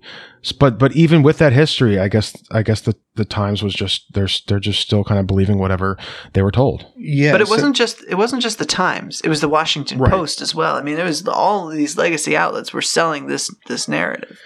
[0.59, 4.05] But, but even with that history, I guess, I guess the the Times was just
[4.13, 5.97] they're they're just still kind of believing whatever
[6.33, 6.85] they were told.
[6.95, 9.21] Yeah, but it so- wasn't just it wasn't just the Times.
[9.21, 10.09] It was the Washington Right.
[10.09, 10.77] Post as well.
[10.77, 14.39] I mean, it was all of these legacy outlets were selling this this narrative.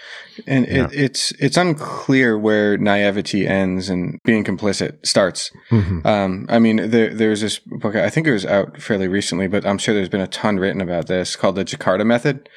[0.46, 5.50] And it, it's it's unclear where naivety ends and being complicit starts.
[6.04, 7.94] Um, I mean, there there's this book.
[7.96, 10.82] I think it was out fairly recently, but I'm sure there's been a ton written
[10.82, 12.48] about this called the Jakarta Method,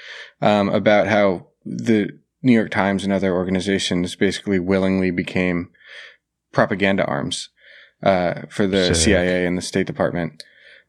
[0.42, 2.10] um, about how the
[2.42, 5.70] New York Times and other organizations basically willingly became
[6.52, 7.50] propaganda arms
[8.04, 8.96] uh, for the Sick.
[8.96, 10.44] CIA and the State Department,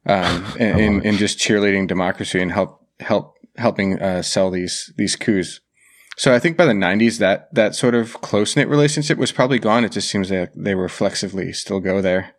[0.07, 5.17] um, in, in, in just cheerleading democracy and help help helping uh, sell these these
[5.17, 5.61] coups.
[6.17, 9.59] So I think by the 90s, that that sort of close knit relationship was probably
[9.59, 9.85] gone.
[9.85, 12.35] It just seems like they reflexively still go there.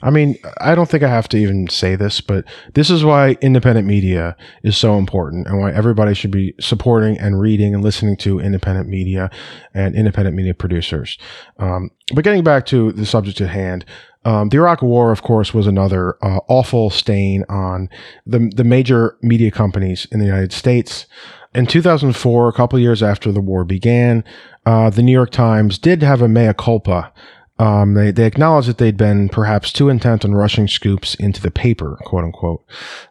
[0.00, 3.36] I mean, I don't think I have to even say this, but this is why
[3.40, 8.16] independent media is so important and why everybody should be supporting and reading and listening
[8.18, 9.30] to independent media
[9.74, 11.18] and independent media producers.
[11.58, 13.84] Um, but getting back to the subject at hand,
[14.24, 17.88] um, the Iraq War, of course, was another uh, awful stain on
[18.26, 21.06] the the major media companies in the United States.
[21.54, 24.22] In 2004, a couple years after the war began,
[24.66, 27.12] uh, the New York Times did have a mea culpa.
[27.58, 31.50] Um, they, they acknowledged that they'd been perhaps too intent on rushing scoops into the
[31.50, 32.64] paper, quote unquote.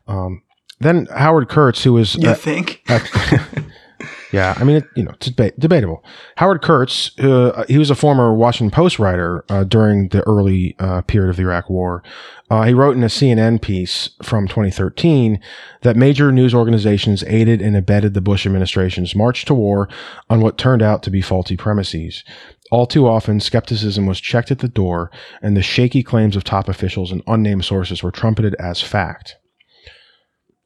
[0.07, 0.41] Um,
[0.79, 2.83] then Howard Kurtz, who was You think?
[4.31, 6.03] yeah, I mean, it, you know, it's deba- debatable.
[6.35, 11.01] Howard Kurtz, uh, he was a former Washington Post writer uh, during the early uh,
[11.01, 12.03] period of the Iraq War.
[12.49, 15.41] Uh, he wrote in a CNN piece from 2013
[15.81, 19.89] that major news organizations aided and abetted the Bush administration's march to war
[20.29, 22.23] on what turned out to be faulty premises.
[22.71, 25.09] All too often, skepticism was checked at the door,
[25.41, 29.37] and the shaky claims of top officials and unnamed sources were trumpeted as fact.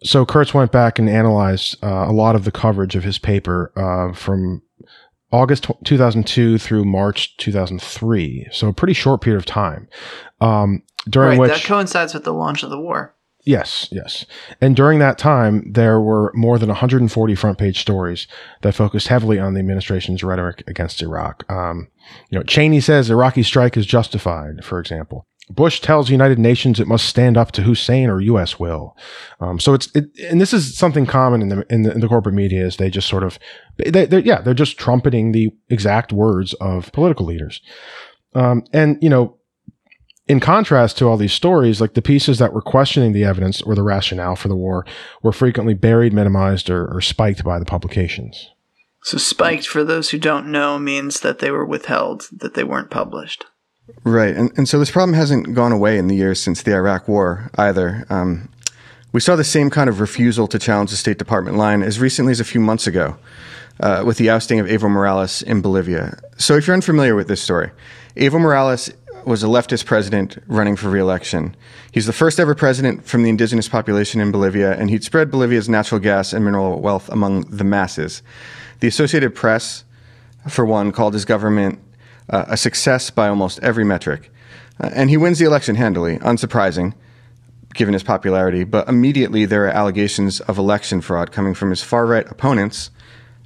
[0.03, 3.71] So Kurtz went back and analyzed uh, a lot of the coverage of his paper
[3.75, 4.63] uh, from
[5.31, 8.47] August tw 2002 through March 2003.
[8.51, 9.87] So a pretty short period of time.
[10.41, 11.51] Um, during Right.
[11.51, 13.15] which that coincides with the launch of the war.
[13.43, 14.25] Yes, yes.
[14.59, 18.27] And during that time, there were more than 140 front page stories
[18.61, 21.49] that focused heavily on the administration's rhetoric against Iraq.
[21.51, 21.87] Um,
[22.29, 25.25] you know, Cheney says Iraqi strike is justified, for example.
[25.49, 28.59] Bush tells United Nations it must stand up to Hussein or U.S.
[28.59, 28.95] will.
[29.39, 32.07] Um, so it's it, and this is something common in the in the, in the
[32.07, 33.37] corporate media is they just sort of
[33.77, 37.61] they, they're, yeah they're just trumpeting the exact words of political leaders.
[38.33, 39.37] Um, and you know
[40.31, 43.75] in contrast to all these stories, like the pieces that were questioning the evidence or
[43.75, 44.85] the rationale for the war
[45.21, 48.49] were frequently buried, minimized, or, or spiked by the publications.
[49.03, 52.89] So spiked, for those who don't know, means that they were withheld, that they weren't
[52.89, 53.43] published.
[54.05, 54.33] Right.
[54.33, 57.51] And, and so this problem hasn't gone away in the years since the Iraq War
[57.57, 58.05] either.
[58.09, 58.47] Um,
[59.11, 62.31] we saw the same kind of refusal to challenge the State Department line as recently
[62.31, 63.17] as a few months ago
[63.81, 66.17] uh, with the ousting of Evo Morales in Bolivia.
[66.37, 67.71] So if you're unfamiliar with this story,
[68.15, 68.91] Evo Morales
[69.25, 71.55] was a leftist president running for reelection.
[71.91, 75.69] He's the first ever president from the indigenous population in Bolivia, and he'd spread Bolivia's
[75.69, 78.21] natural gas and mineral wealth among the masses.
[78.79, 79.83] The Associated Press,
[80.47, 81.79] for one, called his government
[82.29, 84.31] uh, a success by almost every metric.
[84.79, 86.93] Uh, and he wins the election handily, unsurprising,
[87.73, 88.63] given his popularity.
[88.63, 92.89] But immediately there are allegations of election fraud coming from his far right opponents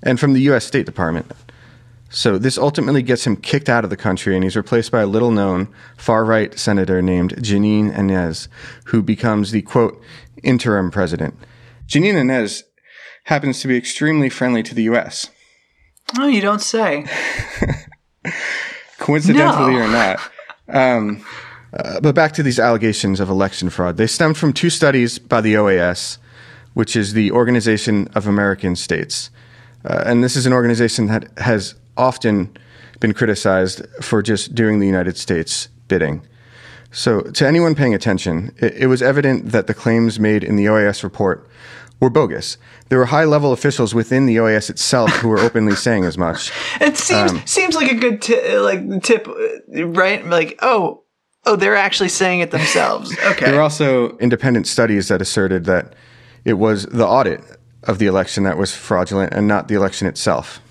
[0.04, 0.66] and from the U.S.
[0.66, 1.32] State Department.
[2.15, 5.06] So this ultimately gets him kicked out of the country, and he's replaced by a
[5.06, 8.47] little known far right senator named Jeanine Áñez,
[8.86, 10.01] who becomes the quote,
[10.41, 11.36] interim president.
[11.88, 12.63] Jeanine Áñez
[13.25, 15.30] happens to be extremely friendly to the U.S.
[16.17, 17.06] Oh, you don't say.
[18.97, 19.82] coincidentally No.
[19.82, 20.19] or not.
[20.69, 21.25] Um,
[21.73, 23.97] uh, but back to these allegations of election fraud.
[23.97, 26.17] They stemmed from two studies by the OAS,
[26.75, 29.32] which is the Organization of American States.
[29.84, 32.56] Uh, and this is an organization that has often
[33.00, 36.22] been criticized for just doing the United States bidding.
[36.92, 40.66] So, to anyone paying attention, it, it was evident that the claims made in the
[40.66, 41.46] OAS report
[42.00, 42.58] were bogus.
[42.90, 46.52] There were high level officials within the OAS itself who were openly saying as much.
[46.80, 49.28] It seems Um, seems like a good ti- like tip,
[49.70, 50.26] right?
[50.26, 51.04] Like, oh,
[51.46, 53.14] oh, they're actually saying it themselves.
[53.32, 53.46] Okay.
[53.46, 55.96] There were also independent studies that asserted that
[56.46, 57.42] it was the audit
[57.84, 60.62] of the election that was fraudulent and not the election itself.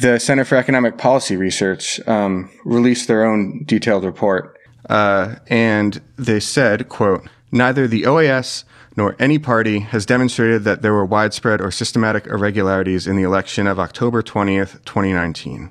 [0.00, 4.58] The Center for Economic Policy Research um, released their own detailed report,
[4.88, 8.64] uh, and they said, "quote Neither the OAS
[8.96, 13.66] nor any party has demonstrated that there were widespread or systematic irregularities in the election
[13.66, 15.70] of October 20th, 2019."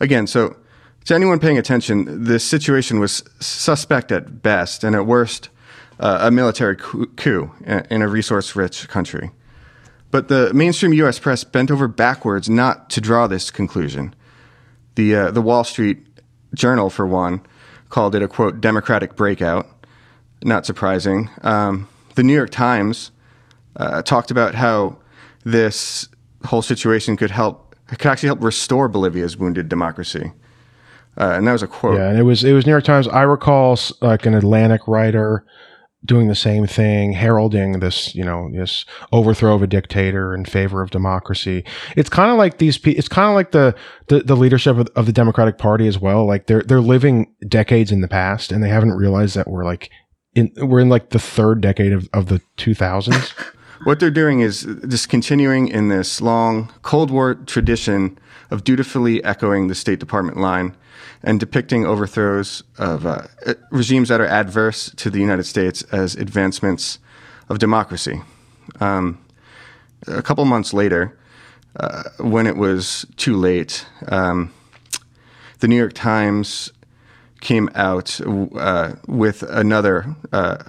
[0.00, 0.56] Again, so
[1.04, 5.50] to anyone paying attention, this situation was suspect at best, and at worst,
[6.00, 7.50] uh, a military coup coup
[7.90, 9.32] in a resource rich country.
[10.12, 11.18] But the mainstream U.S.
[11.18, 14.14] press bent over backwards not to draw this conclusion.
[14.94, 16.06] The, uh, the Wall Street
[16.54, 17.40] Journal, for one,
[17.88, 19.66] called it a quote democratic breakout.
[20.44, 21.30] Not surprising.
[21.40, 23.10] Um, the New York Times
[23.76, 24.98] uh, talked about how
[25.44, 26.08] this
[26.44, 30.32] whole situation could help could actually help restore Bolivia's wounded democracy.
[31.18, 31.98] Uh, and that was a quote.
[31.98, 33.08] Yeah, and it was it was New York Times.
[33.08, 35.44] I recall like an Atlantic writer
[36.04, 40.82] doing the same thing, heralding this, you know, this overthrow of a dictator in favor
[40.82, 41.64] of democracy.
[41.96, 42.80] It's kind of like these.
[42.84, 43.74] It's kind of like the,
[44.08, 46.26] the the leadership of, of the Democratic Party as well.
[46.26, 49.90] Like they're they're living decades in the past, and they haven't realized that we're like
[50.34, 53.34] in we're in like the third decade of, of the two thousands.
[53.84, 58.16] What they're doing is just continuing in this long Cold War tradition
[58.48, 60.76] of dutifully echoing the State Department line
[61.24, 63.22] and depicting overthrows of uh,
[63.72, 67.00] regimes that are adverse to the United States as advancements
[67.48, 68.22] of democracy.
[68.78, 69.18] Um,
[70.06, 71.18] a couple months later,
[71.74, 74.52] uh, when it was too late, um,
[75.58, 76.70] the New York Times
[77.40, 80.62] came out uh, with another uh,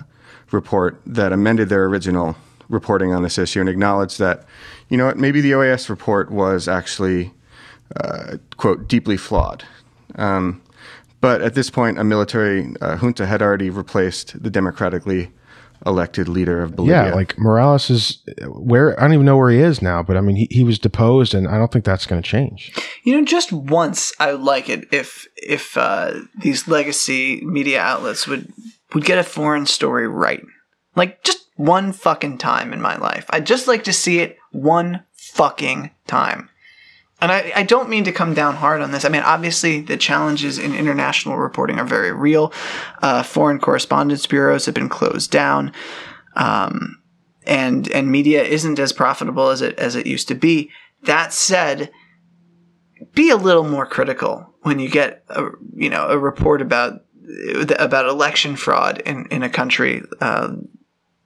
[0.49, 2.35] report that amended their original
[2.73, 4.45] reporting on this issue and acknowledged that,
[4.89, 7.31] you know what, maybe the OAS report was actually,
[7.95, 9.63] uh, quote, deeply flawed.
[10.15, 10.61] Um,
[11.21, 15.31] but at this point, a military uh, junta had already replaced the democratically
[15.85, 17.07] elected leader of Bolivia.
[17.07, 20.21] yeah, like Morales is where I don't even know where he is now, but I
[20.21, 22.73] mean he, he was deposed, and I don't think that's going to change.
[23.03, 28.27] You know, just once I would like it if if uh, these legacy media outlets
[28.27, 28.51] would
[28.93, 30.43] would get a foreign story right.
[30.95, 33.25] Like just one fucking time in my life.
[33.29, 36.49] I'd just like to see it one fucking time.
[37.21, 39.05] And I, I don't mean to come down hard on this.
[39.05, 42.51] I mean, obviously, the challenges in international reporting are very real.
[43.01, 45.71] Uh, foreign correspondence bureaus have been closed down,
[46.35, 47.01] um,
[47.45, 50.69] and and media isn't as profitable as it as it used to be.
[51.03, 51.91] That said,
[53.13, 57.05] be a little more critical when you get a you know a report about
[57.79, 60.01] about election fraud in in a country.
[60.19, 60.55] Uh,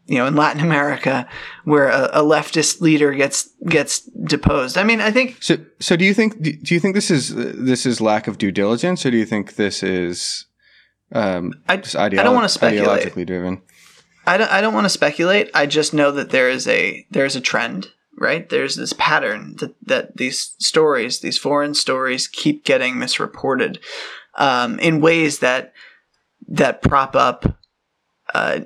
[0.08, 1.28] you know, in Latin America,
[1.66, 4.78] where a, a leftist leader gets gets deposed.
[4.78, 7.54] I mean, I think So, so do you think do you think this is uh,
[7.56, 10.46] this is lack of due diligence, or do you think this is
[11.12, 13.04] um, I- just I don't wanna speculate.
[13.04, 13.62] ideologically driven?
[14.26, 15.50] I don't, I don't want to speculate.
[15.54, 17.88] I just know that there is a there's a trend,
[18.20, 18.50] right?
[18.50, 23.80] There's this pattern that, that these stories, these foreign stories, keep getting misreported
[24.38, 25.72] um, in ways that
[26.50, 27.58] that prop up
[28.34, 28.60] uh,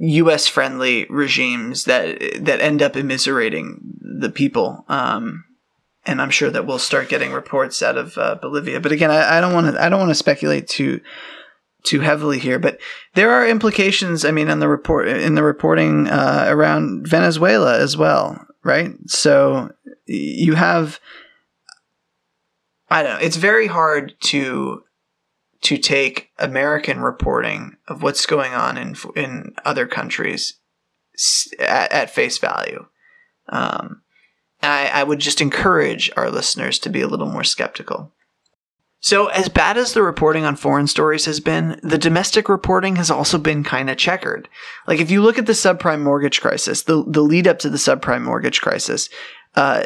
[0.00, 0.46] U.S.
[0.46, 4.84] friendly regimes that that end up immiserating the people.
[4.88, 5.44] Um,
[6.06, 8.80] and I'm sure that we'll start getting reports out of uh, Bolivia.
[8.80, 11.00] But again, I, don't want to I don't want to speculate too
[11.84, 12.78] too heavily here, but
[13.14, 14.24] there are implications.
[14.24, 18.92] I mean, in the report in the reporting uh, around Venezuela as well, right?
[19.06, 19.70] So
[20.06, 21.00] you have,
[22.88, 23.24] I don't know.
[23.24, 24.82] It's very hard to
[25.62, 30.54] to take American reporting of what's going on in in other countries
[31.58, 32.86] at, at face value.
[33.48, 34.02] Um,
[34.62, 38.12] I, I would just encourage our listeners to be a little more skeptical.
[39.00, 43.12] So, as bad as the reporting on foreign stories has been, the domestic reporting has
[43.12, 44.48] also been kind of checkered.
[44.88, 47.76] Like, if you look at the subprime mortgage crisis, the, the lead up to the
[47.76, 49.08] subprime mortgage crisis,
[49.54, 49.84] uh,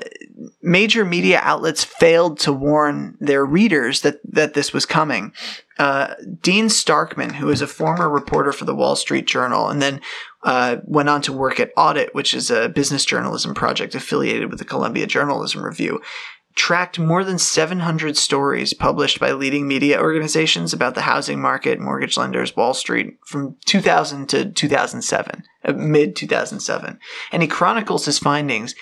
[0.61, 5.33] major media outlets failed to warn their readers that, that this was coming.
[5.79, 10.01] Uh, Dean Starkman, who is a former reporter for the Wall Street Journal and then
[10.43, 14.59] uh, went on to work at Audit, which is a business journalism project affiliated with
[14.59, 16.01] the Columbia Journalism Review,
[16.55, 22.17] tracked more than 700 stories published by leading media organizations about the housing market, mortgage
[22.17, 26.99] lenders, Wall Street from 2000 to 2007, uh, mid 2007.
[27.31, 28.75] And he chronicles his findings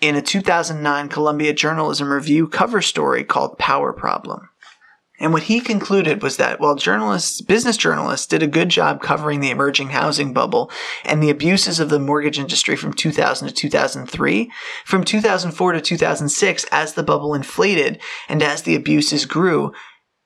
[0.00, 4.48] in a 2009 Columbia Journalism Review cover story called Power Problem.
[5.18, 9.40] And what he concluded was that while journalists, business journalists did a good job covering
[9.40, 10.70] the emerging housing bubble
[11.04, 14.50] and the abuses of the mortgage industry from 2000 to 2003,
[14.84, 19.72] from 2004 to 2006, as the bubble inflated and as the abuses grew,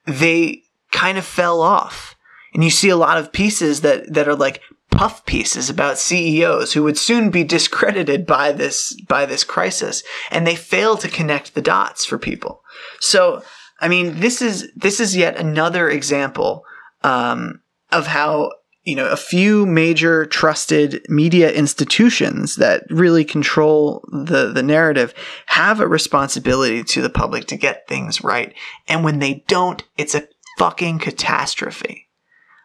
[0.06, 2.16] they kind of fell off.
[2.52, 6.72] And you see a lot of pieces that, that are like puff pieces about CEOs
[6.72, 10.02] who would soon be discredited by this, by this crisis.
[10.30, 12.62] And they fail to connect the dots for people.
[13.00, 13.42] So,
[13.80, 16.64] I mean, this is this is yet another example
[17.02, 24.52] um, of how you know a few major trusted media institutions that really control the
[24.52, 25.14] the narrative
[25.46, 28.54] have a responsibility to the public to get things right,
[28.86, 30.28] and when they don't, it's a
[30.58, 32.09] fucking catastrophe.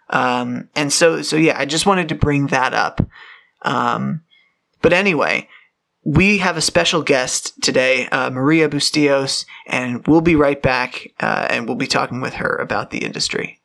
[0.10, 3.06] Um, and so so yeah, I just wanted to bring that up.
[3.64, 4.22] Um,
[4.82, 5.49] but anyway,
[6.06, 11.47] we have a special guest today, uh, Maria Bustillos, and we'll be right back uh,
[11.49, 13.60] and we'll be talking with her about the industry.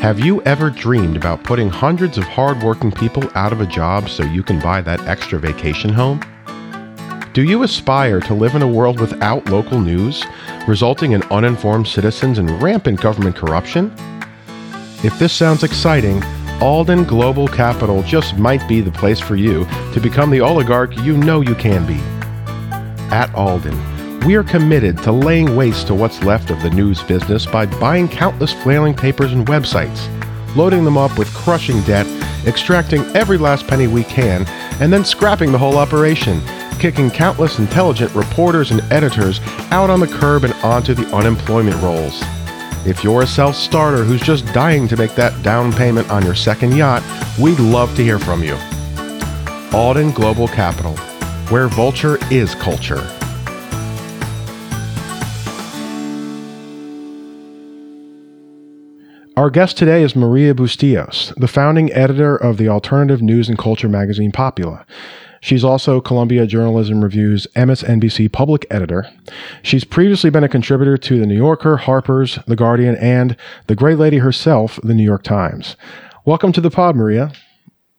[0.00, 4.24] Have you ever dreamed about putting hundreds of hardworking people out of a job so
[4.24, 6.20] you can buy that extra vacation home?
[7.32, 10.24] Do you aspire to live in a world without local news,
[10.66, 13.94] resulting in uninformed citizens and rampant government corruption?
[15.04, 16.24] If this sounds exciting,
[16.60, 21.16] Alden Global Capital just might be the place for you to become the oligarch you
[21.16, 22.00] know you can be.
[23.14, 23.78] At Alden,
[24.26, 28.08] we are committed to laying waste to what's left of the news business by buying
[28.08, 30.08] countless flailing papers and websites,
[30.56, 32.08] loading them up with crushing debt,
[32.44, 34.44] extracting every last penny we can,
[34.80, 36.40] and then scrapping the whole operation,
[36.80, 39.38] kicking countless intelligent reporters and editors
[39.70, 42.22] out on the curb and onto the unemployment rolls.
[42.86, 46.34] If you're a self starter who's just dying to make that down payment on your
[46.34, 47.02] second yacht,
[47.38, 48.56] we'd love to hear from you.
[49.72, 50.96] Alden Global Capital,
[51.50, 53.06] where vulture is culture.
[59.36, 63.88] Our guest today is Maria Bustillos, the founding editor of the alternative news and culture
[63.88, 64.84] magazine Popula.
[65.42, 69.06] She's also Columbia Journalism Review's MSNBC public editor.
[69.62, 73.36] She's previously been a contributor to The New Yorker, Harper's, The Guardian, and
[73.66, 75.76] the great lady herself, The New York Times.
[76.26, 77.32] Welcome to the pod, Maria.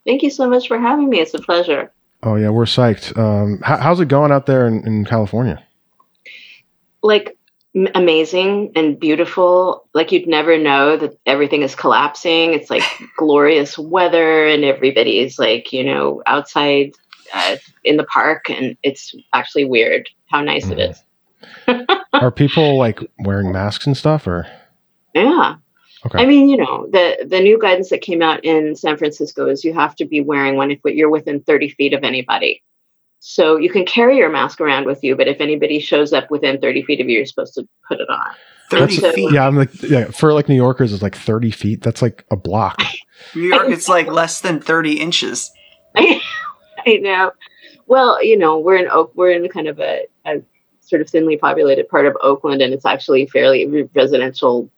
[0.05, 1.19] Thank you so much for having me.
[1.19, 1.91] It's a pleasure.
[2.21, 3.17] Oh, yeah, we're psyched.
[3.17, 5.63] Um, how, how's it going out there in, in California?
[7.01, 7.35] Like
[7.95, 9.87] amazing and beautiful.
[9.95, 12.53] Like you'd never know that everything is collapsing.
[12.53, 12.83] It's like
[13.17, 16.91] glorious weather and everybody's like, you know, outside
[17.33, 21.03] uh, in the park and it's actually weird how nice it is.
[22.13, 24.47] Are people like wearing masks and stuff or?
[25.13, 25.55] Yeah.
[26.05, 26.19] Okay.
[26.19, 29.63] I mean, you know, the the new guidance that came out in San Francisco is
[29.63, 32.63] you have to be wearing one if you're within 30 feet of anybody.
[33.19, 36.59] So you can carry your mask around with you, but if anybody shows up within
[36.59, 38.31] 30 feet of you, you're supposed to put it on.
[38.71, 39.31] 30 That's- feet.
[39.31, 41.81] Yeah, I'm like, yeah, for like New Yorkers, it's like 30 feet.
[41.83, 42.81] That's like a block.
[43.35, 45.51] New York, it's like less than 30 inches.
[46.85, 47.31] I know.
[47.87, 49.11] Well, you know, we're in Oak.
[49.15, 50.41] We're in kind of a, a
[50.79, 54.69] sort of thinly populated part of Oakland, and it's actually fairly residential,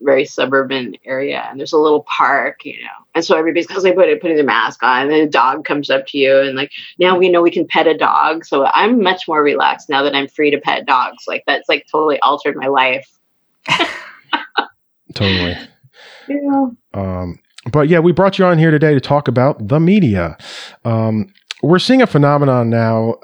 [0.00, 1.46] very suburban area.
[1.48, 4.36] And there's a little park, you know, and so everybody's because they put it, putting
[4.36, 7.28] their mask on, and then a dog comes up to you, and like now we
[7.28, 8.44] know we can pet a dog.
[8.44, 11.24] So I'm much more relaxed now that I'm free to pet dogs.
[11.26, 13.10] Like that's like totally altered my life.
[15.14, 15.56] Totally.
[16.28, 16.66] Yeah.
[16.92, 17.38] Um,
[17.72, 20.36] but yeah, we brought you on here today to talk about the media.
[20.84, 23.14] Um, we're seeing a phenomenon now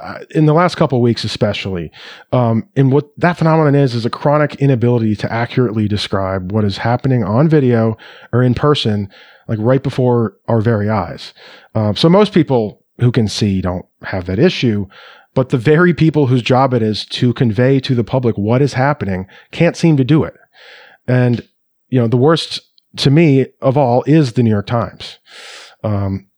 [0.00, 1.92] uh, in the last couple of weeks, especially.
[2.32, 6.78] Um, and what that phenomenon is is a chronic inability to accurately describe what is
[6.78, 7.96] happening on video
[8.32, 9.08] or in person,
[9.48, 11.34] like right before our very eyes.
[11.74, 14.86] Uh, so most people who can see don't have that issue.
[15.34, 18.74] But the very people whose job it is to convey to the public what is
[18.74, 20.34] happening can't seem to do it.
[21.08, 21.46] And,
[21.88, 22.60] you know, the worst
[22.96, 25.18] to me of all is the New York Times.
[25.82, 26.28] Um,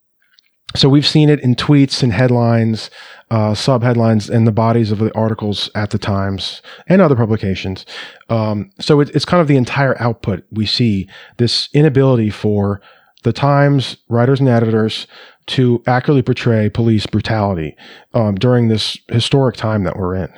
[0.74, 2.90] so we've seen it in tweets and headlines,
[3.30, 7.86] uh, sub headlines, and the bodies of the articles at the Times and other publications.
[8.28, 10.44] Um, so it, it's kind of the entire output.
[10.50, 12.82] We see this inability for
[13.22, 15.06] the Times writers and editors
[15.46, 17.76] to accurately portray police brutality
[18.14, 20.32] um, during this historic time that we're in.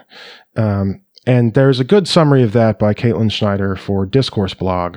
[0.57, 4.97] Um, and there's a good summary of that by Caitlin Schneider for Discourse blog.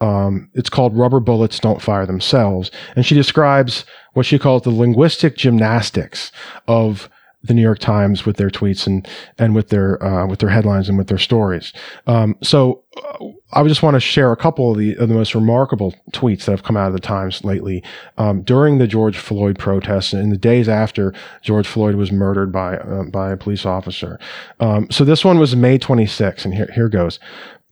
[0.00, 2.70] Um, it's called Rubber Bullets Don't Fire Themselves.
[2.94, 6.30] And she describes what she calls the linguistic gymnastics
[6.68, 7.10] of
[7.44, 9.06] the New York Times with their tweets and,
[9.38, 11.72] and with their, uh, with their headlines and with their stories.
[12.06, 15.34] Um, so uh, I just want to share a couple of the, of the most
[15.34, 17.82] remarkable tweets that have come out of the Times lately,
[18.18, 21.12] um, during the George Floyd protests and in the days after
[21.42, 24.18] George Floyd was murdered by, uh, by a police officer.
[24.60, 27.18] Um, so this one was May 26, and here, here goes.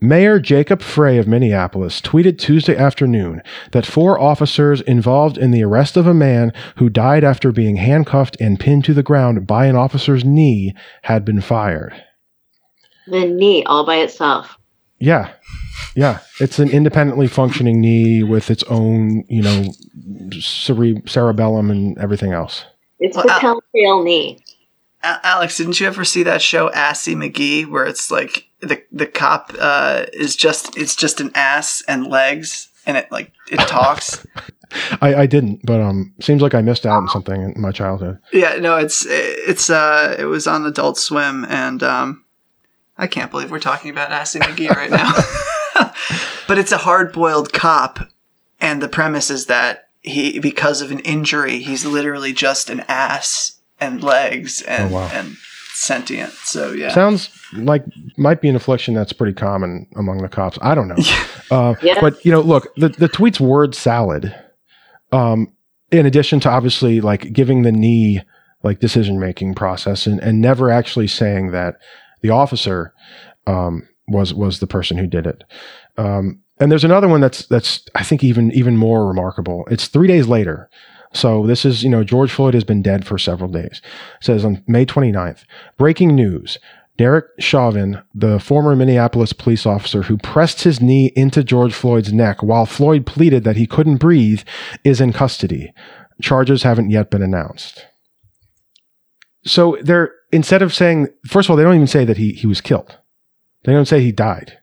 [0.01, 3.43] Mayor Jacob Frey of Minneapolis tweeted Tuesday afternoon
[3.73, 8.37] that four officers involved in the arrest of a man who died after being handcuffed
[8.41, 11.93] and pinned to the ground by an officer's knee had been fired.
[13.09, 14.57] The knee all by itself.
[14.99, 15.33] Yeah.
[15.95, 16.21] Yeah.
[16.41, 19.73] It's an independently functioning knee with its own, you know,
[20.41, 22.65] cere- cerebellum and everything else.
[23.01, 24.39] It's Well, the Al- telltale knee.
[25.03, 29.07] A- Alex, didn't you ever see that show Assy McGee where it's like the the
[29.07, 34.27] cop uh, is just it's just an ass and legs and it like it talks.
[35.03, 38.21] I, I didn't, but um, seems like I missed out on something in my childhood.
[38.33, 42.25] yeah, no, it's it's uh it was on Adult Swim and um
[42.97, 45.13] I can't believe we're talking about Assy McGee right now.
[46.47, 47.99] but it's a hard boiled cop
[48.61, 53.60] and the premise is that he because of an injury, he's literally just an ass
[53.81, 55.11] and legs and Oh, wow.
[55.13, 55.37] and
[55.73, 56.33] sentient.
[56.33, 56.91] So yeah.
[56.91, 57.85] Sounds like
[58.17, 60.59] might be an affliction that's pretty common among the cops.
[60.63, 60.97] I don't know.
[61.51, 62.01] Uh, Yeah.
[62.01, 64.33] But you know, look, the the tweet's word salad.
[65.11, 65.53] Um,
[65.91, 68.23] in addition to obviously like giving the knee
[68.63, 71.81] like decision making process and, and never actually saying that
[72.23, 72.95] the officer
[73.49, 75.43] um, was was the person who did it.
[75.97, 79.67] Um, and there's another one that's that's I think even even more remarkable.
[79.71, 80.71] It's three days later.
[81.13, 83.81] So this is, you know, George Floyd has been dead for several days.
[84.21, 85.45] It says on May 29th,
[85.77, 86.59] breaking news.
[86.97, 92.43] Derek Chauvin, the former Minneapolis police officer who pressed his knee into George Floyd's neck
[92.43, 94.43] while Floyd pleaded that he couldn't breathe,
[94.85, 95.73] is in custody.
[96.21, 97.87] Charges haven't yet been announced.
[99.45, 102.47] So they're instead of saying first of all, they don't even say that he he
[102.47, 102.99] was killed.
[103.65, 104.59] They don't say he died.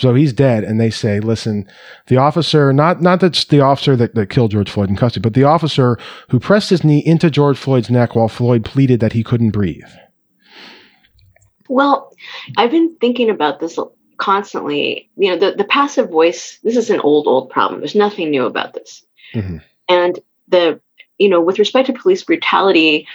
[0.00, 1.68] So he's dead, and they say, "Listen,
[2.06, 5.34] the officer not not that's the officer that, that killed George Floyd in custody, but
[5.34, 5.98] the officer
[6.30, 9.90] who pressed his knee into George Floyd's neck while Floyd pleaded that he couldn't breathe."
[11.68, 12.12] Well,
[12.56, 13.78] I've been thinking about this
[14.16, 15.10] constantly.
[15.16, 17.80] You know, the, the passive voice, this is an old, old problem.
[17.80, 19.04] There's nothing new about this.
[19.34, 19.60] Mhm.
[19.88, 20.80] And the,
[21.18, 23.06] you know, with respect to police brutality,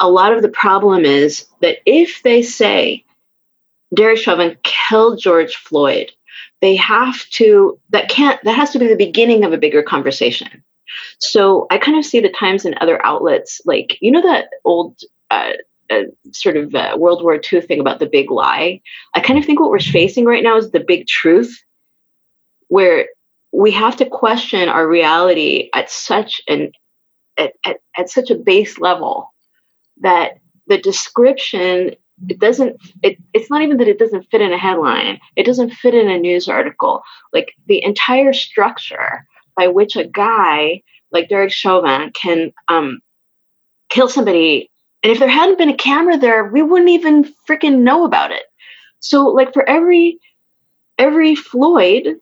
[0.00, 3.04] a lot of the problem is that if they say
[3.94, 6.12] Derek Chauvin killed George Floyd,
[6.60, 10.62] they have to, that can't, that has to be the beginning of a bigger conversation.
[11.18, 14.98] So I kind of see the Times and other outlets like, you know, that old,
[15.30, 15.52] uh,
[15.90, 18.80] uh, sort of uh, World War II thing about the big lie.
[19.14, 21.62] I kind of think what we're facing right now is the big truth,
[22.68, 23.08] where
[23.52, 26.72] we have to question our reality at such an
[27.38, 29.32] at, at, at such a base level
[30.00, 31.94] that the description
[32.28, 35.20] it doesn't it, it's not even that it doesn't fit in a headline.
[35.36, 37.02] It doesn't fit in a news article.
[37.32, 43.00] Like the entire structure by which a guy like derek chauvin can um,
[43.88, 44.70] kill somebody
[45.02, 48.44] and if there hadn't been a camera there we wouldn't even freaking know about it.
[49.00, 50.18] So like for every
[50.98, 52.16] every floyd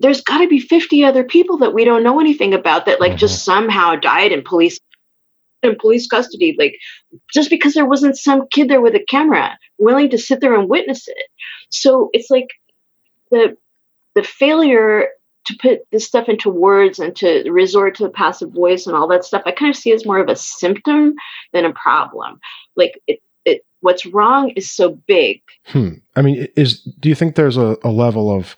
[0.00, 3.16] there's got to be 50 other people that we don't know anything about that like
[3.16, 4.78] just somehow died in police
[5.66, 6.76] in police custody like
[7.32, 10.68] just because there wasn't some kid there with a camera willing to sit there and
[10.68, 11.28] witness it.
[11.70, 12.48] So it's like
[13.30, 13.56] the
[14.14, 15.08] the failure
[15.46, 19.06] to put this stuff into words and to resort to the passive voice and all
[19.06, 21.14] that stuff i kind of see as more of a symptom
[21.52, 22.40] than a problem.
[22.74, 25.42] Like it, it what's wrong is so big.
[25.66, 25.94] Hmm.
[26.14, 28.56] I mean, is do you think there's a, a level of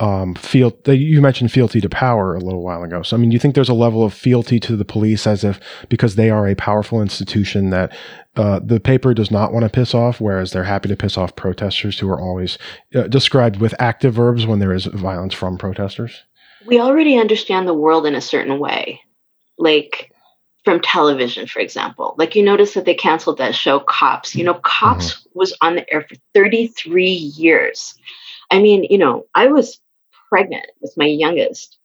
[0.00, 3.02] um, feel you mentioned fealty to power a little while ago?
[3.02, 5.44] So, I mean, do you think there's a level of fealty to the police as
[5.44, 7.96] if because they are a powerful institution that
[8.36, 11.36] uh, the paper does not want to piss off, whereas they're happy to piss off
[11.36, 12.58] protesters who are always
[12.94, 16.24] uh, described with active verbs when there is violence from protesters?
[16.66, 19.00] we already understand the world in a certain way.
[19.58, 20.12] Like
[20.64, 22.14] from television for example.
[22.18, 24.34] Like you notice that they canceled that show cops.
[24.34, 27.94] You know cops was on the air for 33 years.
[28.50, 29.80] I mean you know i was
[30.30, 31.78] pregnant with my youngest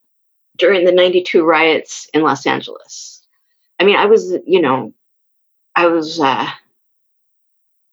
[0.56, 3.26] during the 92 riots in los angeles.
[3.78, 4.94] I mean i was you know
[5.74, 6.48] i was uh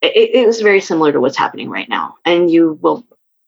[0.04, 2.16] it, it was very similar to what's happening right now.
[2.26, 3.06] And you will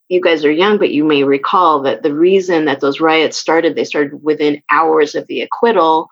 [0.08, 3.76] you guys are young, but you may recall that the reason that those riots started,
[3.76, 6.10] they started within hours of the acquittal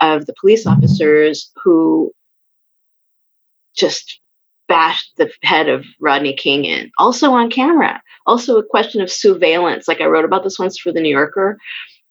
[0.00, 2.12] of the police officers who
[3.76, 4.20] just
[4.68, 8.02] bashed the head of Rodney King in, also on camera.
[8.26, 9.86] Also, a question of surveillance.
[9.88, 11.58] Like I wrote about this once for the New Yorker.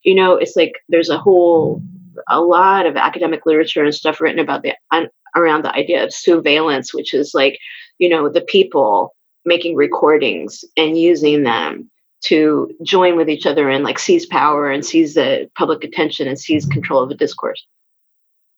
[0.04, 1.82] You know, it's like there's a whole,
[2.30, 6.14] a lot of academic literature and stuff written about the un, around the idea of
[6.14, 7.58] surveillance, which is like,
[7.98, 11.90] you know, the people making recordings and using them
[12.22, 16.40] to join with each other and like seize power and seize the public attention and
[16.40, 17.66] seize control of the discourse.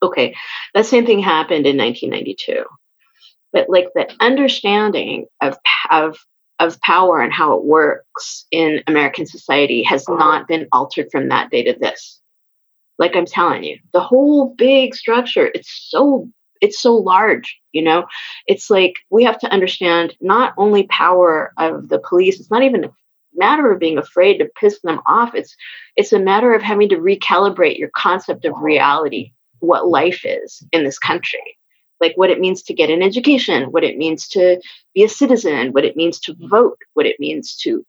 [0.02, 0.36] Okay,
[0.74, 2.64] that same thing happened in 1992.
[3.58, 5.58] But like the understanding of
[5.90, 6.20] of
[6.60, 10.20] of power and how it works in American society has uh-huh.
[10.20, 12.22] not been altered from that day to this.
[13.00, 16.30] Like I'm telling you, the whole big structure, it's so
[16.62, 18.06] it's so large you know?
[18.48, 22.86] It's like we have to understand not only power of the police it's not even
[22.86, 22.92] a
[23.34, 25.56] matter of being afraid to piss them off it's
[25.96, 30.84] it's a matter of having to recalibrate your concept of reality what life is in
[30.84, 31.57] this country
[32.02, 34.60] like what it means to get an education what it means to
[34.94, 37.86] be a citizen what it means to vote what it means to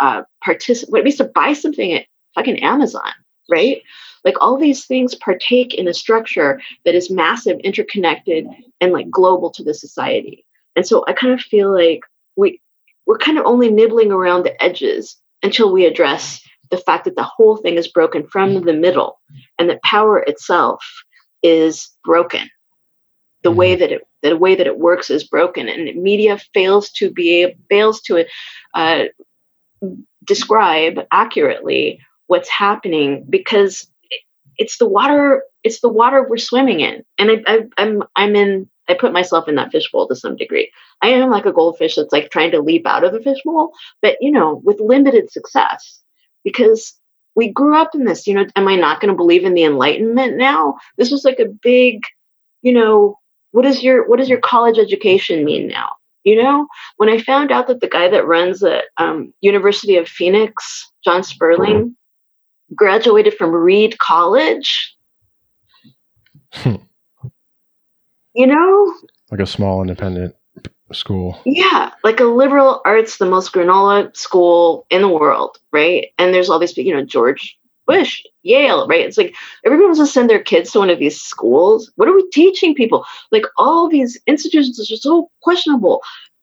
[0.00, 3.12] uh, participate what it means to buy something at fucking amazon
[3.48, 3.82] right?
[4.24, 8.46] Like all these things partake in a structure that is massive interconnected
[8.80, 10.44] and like global to the society.
[10.74, 12.00] And so i kind of feel like
[12.36, 12.60] we
[13.06, 17.22] we're kind of only nibbling around the edges until we address the fact that the
[17.22, 19.20] whole thing is broken from the middle
[19.58, 20.84] and that power itself
[21.42, 22.50] is broken
[23.46, 27.12] the way that it the way that it works is broken and media fails to
[27.12, 28.24] be fails to
[28.74, 29.04] uh,
[30.24, 33.86] describe accurately what's happening because
[34.58, 37.04] it's the water it's the water we're swimming in.
[37.18, 40.72] And I, I i'm i'm in i put myself in that fishbowl to some degree.
[41.02, 43.70] I am like a goldfish that's like trying to leap out of the fishbowl
[44.02, 46.00] but you know with limited success
[46.42, 46.94] because
[47.36, 49.62] we grew up in this you know am i not going to believe in the
[49.62, 50.78] enlightenment now?
[50.98, 52.00] This was like a big
[52.62, 53.20] you know
[53.56, 55.88] what is your what does your college education mean now
[56.24, 56.66] you know
[56.98, 61.22] when i found out that the guy that runs the um, university of phoenix john
[61.24, 61.96] sperling
[62.74, 64.92] graduated from reed college
[66.52, 66.76] Hmm.
[68.34, 68.94] you know
[69.30, 70.34] like a small independent
[70.92, 71.38] school.
[71.44, 76.48] yeah like a liberal arts the most granola school in the world right and there's
[76.50, 79.04] all these you know george bush yale right?
[79.06, 79.34] It's like
[79.64, 81.90] everybody wants to send their kids to one of these schools.
[81.96, 83.04] What are we teaching people?
[83.32, 86.02] Like all these institutions are so questionable.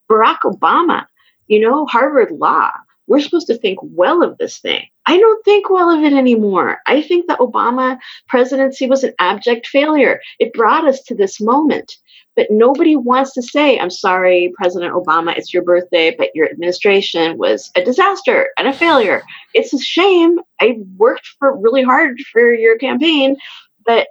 [0.10, 1.06] Barack obama
[1.48, 2.72] you know harvard law
[3.08, 6.80] we're supposed to think well of this thing i don't think well of it anymore
[6.88, 7.98] i think the obama
[8.28, 11.98] presidency was an abject failure it brought us to this moment
[12.36, 17.38] but nobody wants to say, I'm sorry, President Obama, it's your birthday, but your administration
[17.38, 19.22] was a disaster and a failure.
[19.54, 20.40] It's a shame.
[20.60, 23.38] I worked for really hard for your campaign,
[23.86, 24.08] but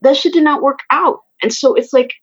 [0.00, 1.20] that shit did not work out.
[1.42, 2.14] And so it's like,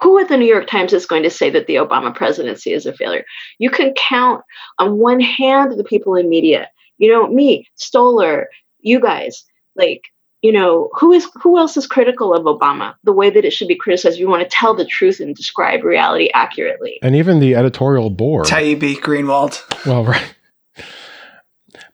[0.00, 2.86] who at the New York Times is going to say that the Obama presidency is
[2.86, 3.24] a failure?
[3.58, 4.42] You can count
[4.78, 6.68] on one hand the people in media,
[6.98, 8.48] you know, me, Stoller,
[8.80, 9.44] you guys,
[9.74, 10.02] like
[10.42, 13.68] you know who is who else is critical of obama the way that it should
[13.68, 17.54] be criticized you want to tell the truth and describe reality accurately And even the
[17.54, 18.46] editorial board.
[18.46, 19.62] Taibbi Greenwald.
[19.86, 20.34] Well, right.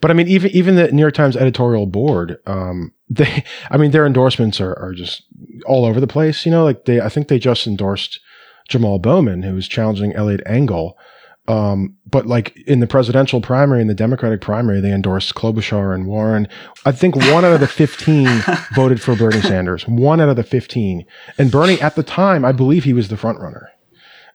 [0.02, 3.92] But I mean, even even the New York Times editorial board, um, they, I mean,
[3.92, 5.22] their endorsements are, are just
[5.64, 6.44] all over the place.
[6.44, 8.20] You know, like they, I think they just endorsed
[8.68, 10.98] Jamal Bowman, who was challenging Eliot Engel.
[11.48, 16.06] Um, but like in the presidential primary, in the Democratic primary, they endorsed Klobuchar and
[16.06, 16.46] Warren.
[16.84, 18.28] I think one out of the 15
[18.74, 19.86] voted for Bernie Sanders.
[19.88, 21.04] One out of the 15.
[21.38, 23.70] And Bernie, at the time, I believe he was the front runner.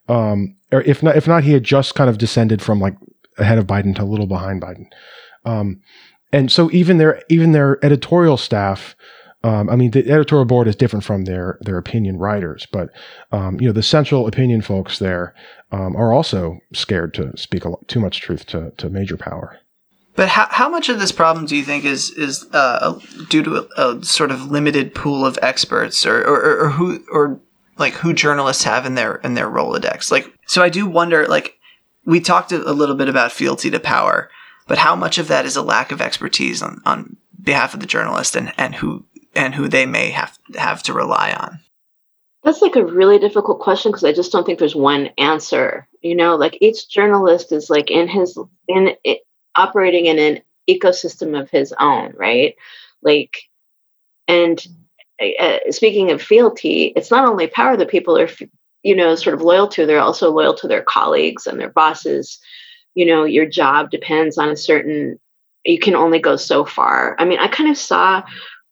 [0.09, 2.95] Um, or if not, if not, he had just kind of descended from like
[3.37, 4.87] ahead of Biden to a little behind Biden.
[5.47, 5.81] Um,
[6.33, 8.95] and so even their even their editorial staff,
[9.43, 12.89] um, I mean, the editorial board is different from their their opinion writers, but
[13.31, 15.33] um, you know, the central opinion folks there
[15.71, 19.57] um, are also scared to speak a lot, too much truth to to major power.
[20.17, 23.67] But how, how much of this problem do you think is is uh, due to
[23.77, 27.39] a, a sort of limited pool of experts, or, or, or, who or
[27.77, 30.11] like who journalists have in their in their Rolodex?
[30.11, 31.27] Like, so I do wonder.
[31.27, 31.59] Like,
[32.03, 34.31] we talked a little bit about fealty to power,
[34.67, 37.85] but how much of that is a lack of expertise on, on behalf of the
[37.85, 39.05] journalist and, and who
[39.35, 41.59] and who they may have have to rely on?
[42.43, 45.87] That's like a really difficult question because I just don't think there's one answer.
[46.01, 48.37] You know, like each journalist is like in his
[48.67, 49.19] in it,
[49.55, 52.55] operating in an ecosystem of his own, right?
[53.01, 53.37] Like,
[54.27, 54.65] and
[55.21, 58.29] uh, speaking of fealty, it's not only power that people are,
[58.83, 62.39] you know, sort of loyal to; they're also loyal to their colleagues and their bosses.
[62.97, 65.19] You know, your job depends on a certain.
[65.63, 67.15] You can only go so far.
[67.19, 68.23] I mean, I kind of saw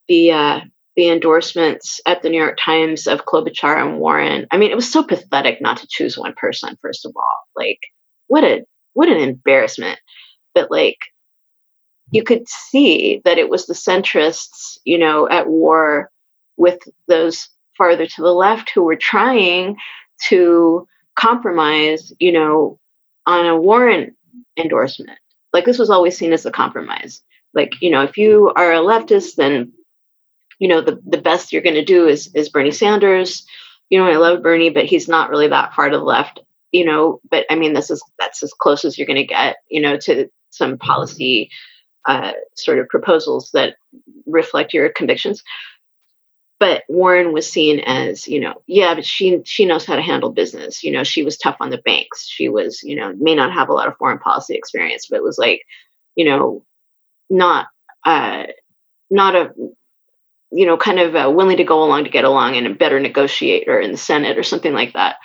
[0.07, 0.61] the uh,
[0.95, 4.47] the endorsements at the New York Times of Klobuchar and Warren.
[4.49, 6.75] I mean, it was so pathetic not to choose one person.
[6.81, 7.77] First of all, like
[8.25, 9.99] what a what an embarrassment.
[10.55, 10.97] But like,
[12.09, 16.09] you could see that it was the centrists, you know, at war
[16.57, 17.47] with those
[17.77, 19.75] farther to the left who were trying
[20.29, 22.79] to compromise, you know,
[23.25, 24.15] on a Warren
[24.57, 25.19] endorsement.
[25.53, 27.21] Like this was always seen as a compromise.
[27.53, 29.71] Like, you know, if you are a leftist, then
[30.59, 33.45] you know the the best you're going to do is is Bernie Sanders.
[33.89, 36.41] You know, I love Bernie, but he's not really that far to the left.
[36.71, 39.57] You know, but I mean, this is that's as close as you're going to get.
[39.69, 41.49] You know, to some policy
[42.05, 43.75] uh, sort of proposals that
[44.25, 45.43] reflect your convictions.
[46.65, 50.31] But Warren was seen as, you know, yeah, but she she knows how to handle
[50.31, 50.83] business.
[50.83, 52.27] You know, she was tough on the banks.
[52.27, 55.37] She was, you know, may not have a lot of foreign policy experience, but was
[55.37, 55.61] like,
[56.15, 56.65] you know,
[57.29, 57.67] not
[58.03, 58.45] uh,
[59.11, 59.53] not a
[60.51, 62.99] you know, kind of uh, willing to go along to get along and a better
[62.99, 65.17] negotiator in the Senate or something like that.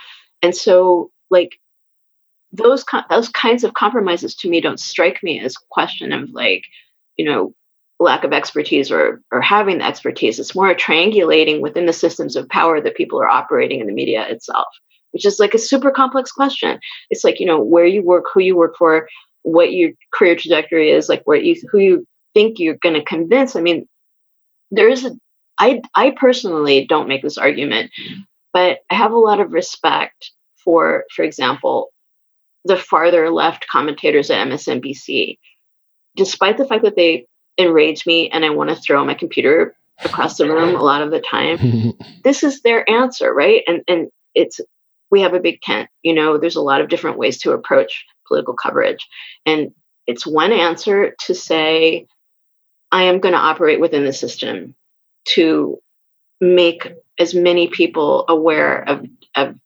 [0.42, 1.58] And so, like
[2.52, 6.64] those those kinds of compromises to me don't strike me as question of like,
[7.16, 7.54] you know,
[8.00, 10.38] lack of expertise or or having the expertise.
[10.38, 14.26] It's more triangulating within the systems of power that people are operating in the media
[14.28, 14.66] itself,
[15.12, 16.80] which is like a super complex question.
[17.10, 19.08] It's like you know where you work, who you work for,
[19.42, 23.54] what your career trajectory is, like where you who you think you're going to convince.
[23.54, 23.86] I mean,
[24.70, 25.12] there is a
[25.58, 27.92] I I personally don't make this argument,
[28.52, 30.32] but I have a lot of respect
[30.64, 31.88] for, for example,
[32.64, 35.38] the farther left commentators at MSNBC,
[36.16, 37.26] despite the fact that they
[37.60, 41.10] enrage me and I want to throw my computer across the room a lot of
[41.10, 41.92] the time.
[42.24, 43.62] this is their answer, right?
[43.66, 44.60] And and it's
[45.10, 45.88] we have a big tent.
[46.02, 49.06] You know, there's a lot of different ways to approach political coverage,
[49.44, 49.72] and
[50.06, 52.06] it's one answer to say,
[52.90, 54.74] I am going to operate within the system
[55.26, 55.78] to
[56.40, 59.06] make as many people aware of
[59.36, 59.56] of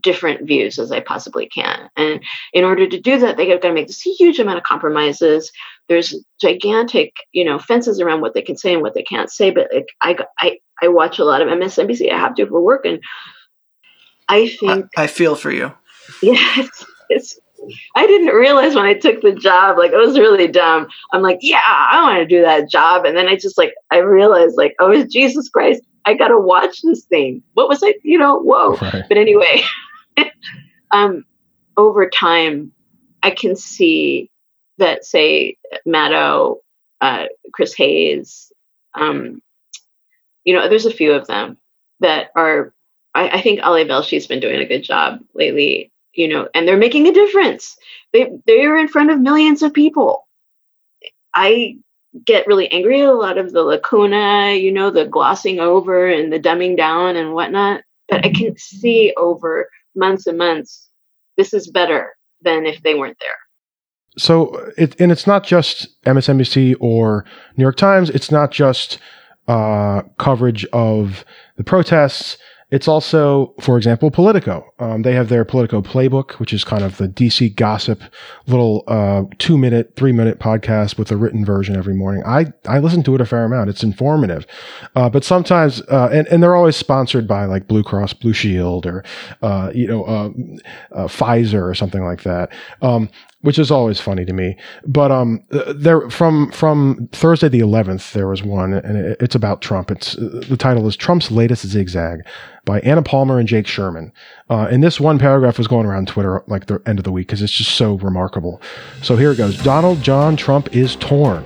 [0.00, 1.90] different views as I possibly can.
[1.96, 4.64] And in order to do that, they have got to make this huge amount of
[4.64, 5.52] compromises.
[5.88, 9.50] There's gigantic, you know, fences around what they can say and what they can't say.
[9.50, 12.10] But like, I, I, I watch a lot of MSNBC.
[12.10, 13.00] I have to for work, and
[14.28, 15.72] I think I, I feel for you.
[16.22, 17.40] yeah, it's, it's.
[17.94, 20.88] I didn't realize when I took the job, like it was really dumb.
[21.12, 23.98] I'm like, yeah, I want to do that job, and then I just like I
[23.98, 27.42] realized, like, oh Jesus Christ, I gotta watch this thing.
[27.54, 28.76] What was I, you know, whoa.
[28.76, 29.04] Right.
[29.08, 29.62] But anyway,
[30.90, 31.24] um,
[31.76, 32.72] over time,
[33.22, 34.30] I can see
[34.78, 35.56] that, say,
[35.86, 36.56] Maddow,
[37.00, 38.52] uh, Chris Hayes,
[38.94, 39.40] um,
[40.44, 41.58] you know, there's a few of them
[42.00, 42.72] that are.
[43.14, 46.76] I, I think Ali Velshi's been doing a good job lately, you know, and they're
[46.76, 47.76] making a difference.
[48.12, 50.26] They they're in front of millions of people.
[51.34, 51.76] I
[52.26, 56.32] get really angry at a lot of the lacuna, you know, the glossing over and
[56.32, 57.82] the dumbing down and whatnot.
[58.08, 60.88] But I can see over months and months,
[61.36, 63.36] this is better than if they weren't there.
[64.18, 67.24] So it and it's not just MSNBC or
[67.56, 68.10] New York Times.
[68.10, 68.98] It's not just
[69.48, 71.24] uh, coverage of
[71.56, 72.36] the protests.
[72.72, 74.64] It's also, for example, Politico.
[74.78, 78.00] Um, they have their Politico playbook, which is kind of the DC gossip
[78.46, 82.22] little uh, two minute, three minute podcast with a written version every morning.
[82.24, 83.68] I, I listen to it a fair amount.
[83.68, 84.46] It's informative.
[84.96, 88.86] Uh, but sometimes, uh, and, and they're always sponsored by like Blue Cross Blue Shield
[88.86, 89.04] or,
[89.42, 90.30] uh, you know, uh,
[90.96, 92.50] uh, Pfizer or something like that.
[92.80, 93.10] Um,
[93.42, 94.56] which is always funny to me.
[94.86, 99.60] But um, there from from Thursday the 11th, there was one, and it, it's about
[99.60, 99.90] Trump.
[99.90, 102.20] It's the title is Trump's latest zigzag
[102.64, 104.12] by Anna Palmer and Jake Sherman.
[104.48, 107.26] Uh, and this one paragraph was going around Twitter like the end of the week
[107.26, 108.62] because it's just so remarkable.
[109.02, 111.44] So here it goes: Donald John Trump is torn.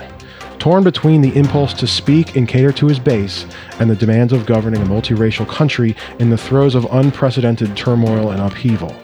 [0.59, 3.47] Torn between the impulse to speak and cater to his base
[3.79, 8.41] and the demands of governing a multiracial country in the throes of unprecedented turmoil and
[8.41, 8.95] upheaval.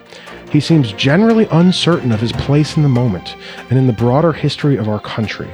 [0.52, 3.36] He seems generally uncertain of his place in the moment
[3.70, 5.50] and in the broader history of our country.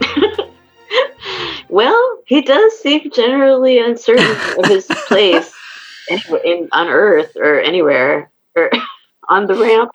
[1.68, 5.52] Well, he does seem generally uncertain of his place
[6.08, 8.70] in, in, on Earth or anywhere or
[9.28, 9.90] on the ramp.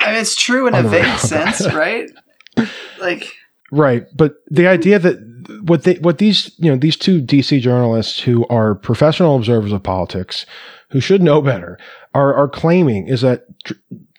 [0.00, 1.20] I mean, it's true in a On the vague round.
[1.20, 2.10] sense, right?
[2.98, 3.34] Like,
[3.70, 5.18] Right, but the idea that
[5.62, 9.82] what they what these you know these two DC journalists who are professional observers of
[9.82, 10.46] politics,
[10.90, 11.78] who should know better,
[12.14, 13.74] are are claiming is that tr-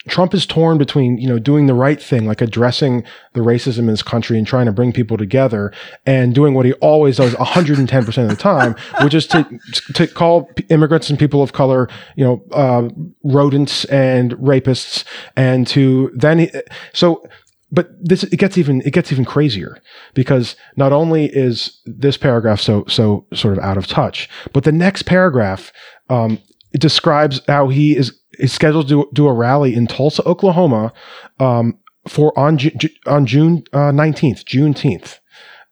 [0.07, 3.03] Trump is torn between you know doing the right thing, like addressing
[3.34, 5.72] the racism in this country and trying to bring people together,
[6.05, 9.59] and doing what he always does 110 percent of the time, which is to
[9.93, 12.89] to call immigrants and people of color you know uh,
[13.24, 15.03] rodents and rapists,
[15.36, 16.51] and to then he,
[16.93, 17.24] so
[17.72, 19.78] but this it gets even it gets even crazier
[20.15, 24.72] because not only is this paragraph so so sort of out of touch, but the
[24.72, 25.72] next paragraph
[26.09, 26.39] um,
[26.74, 30.93] it describes how he is is scheduled to do a rally in Tulsa, Oklahoma,
[31.39, 35.19] um, for on Ju- on June nineteenth, Juneteenth.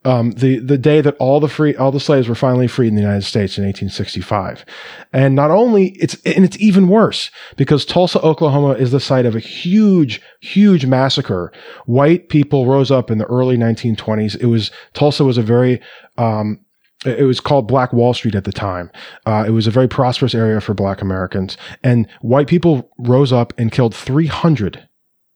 [0.02, 2.94] Um, the the day that all the free all the slaves were finally freed in
[2.94, 4.64] the United States in 1865,
[5.12, 9.36] and not only it's and it's even worse because Tulsa, Oklahoma, is the site of
[9.36, 11.52] a huge huge massacre.
[11.84, 14.40] White people rose up in the early 1920s.
[14.40, 15.82] It was Tulsa was a very
[16.16, 16.64] um,
[17.06, 18.90] it was called Black Wall Street at the time.
[19.24, 23.52] Uh, it was a very prosperous area for Black Americans, and white people rose up
[23.58, 24.86] and killed 300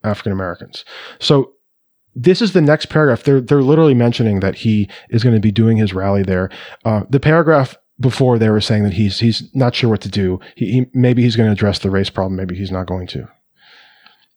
[0.03, 0.85] African Americans.
[1.19, 1.53] So
[2.15, 3.25] this is the next paragraph.
[3.25, 6.51] They're they're literally mentioning that he is going to be doing his rally there.
[6.85, 10.41] Uh, the paragraph before they were saying that he's he's not sure what to do.
[10.57, 12.37] He, he maybe he's going to address the race problem.
[12.37, 13.29] Maybe he's not going to.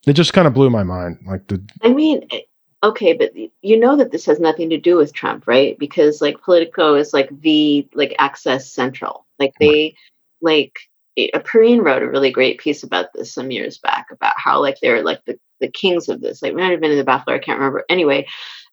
[0.05, 1.17] It just kind of blew my mind.
[1.27, 2.41] Like the I mean, eh,
[2.83, 5.77] okay, but you know that this has nothing to do with Trump, right?
[5.79, 9.25] Because like Politico is like the like access central.
[9.39, 9.95] Like they
[10.41, 10.77] like
[11.17, 14.77] a Pareene wrote a really great piece about this some years back about how like
[14.81, 16.41] they're like the, the kings of this.
[16.41, 17.83] Like might have been in the Bachelor, I can't remember.
[17.89, 18.27] Anyway,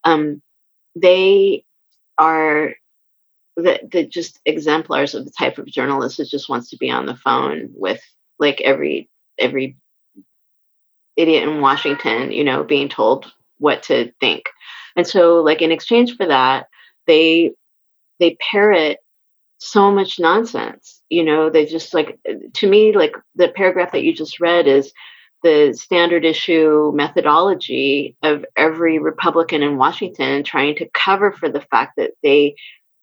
[0.04, 0.42] um,
[0.94, 1.64] they
[2.18, 2.74] are
[3.56, 7.06] the, the just exemplars of the type of journalist that just wants to be on
[7.06, 8.02] the phone with
[8.38, 9.76] like every every
[11.16, 14.44] idiot in Washington, you know, being told what to think.
[14.96, 16.66] And so like in exchange for that,
[17.06, 17.52] they
[18.20, 18.98] they parrot
[19.58, 21.02] so much nonsense.
[21.08, 22.18] You know, they just like
[22.54, 24.92] to me like the paragraph that you just read is
[25.42, 31.92] the standard issue methodology of every Republican in Washington trying to cover for the fact
[31.98, 32.54] that they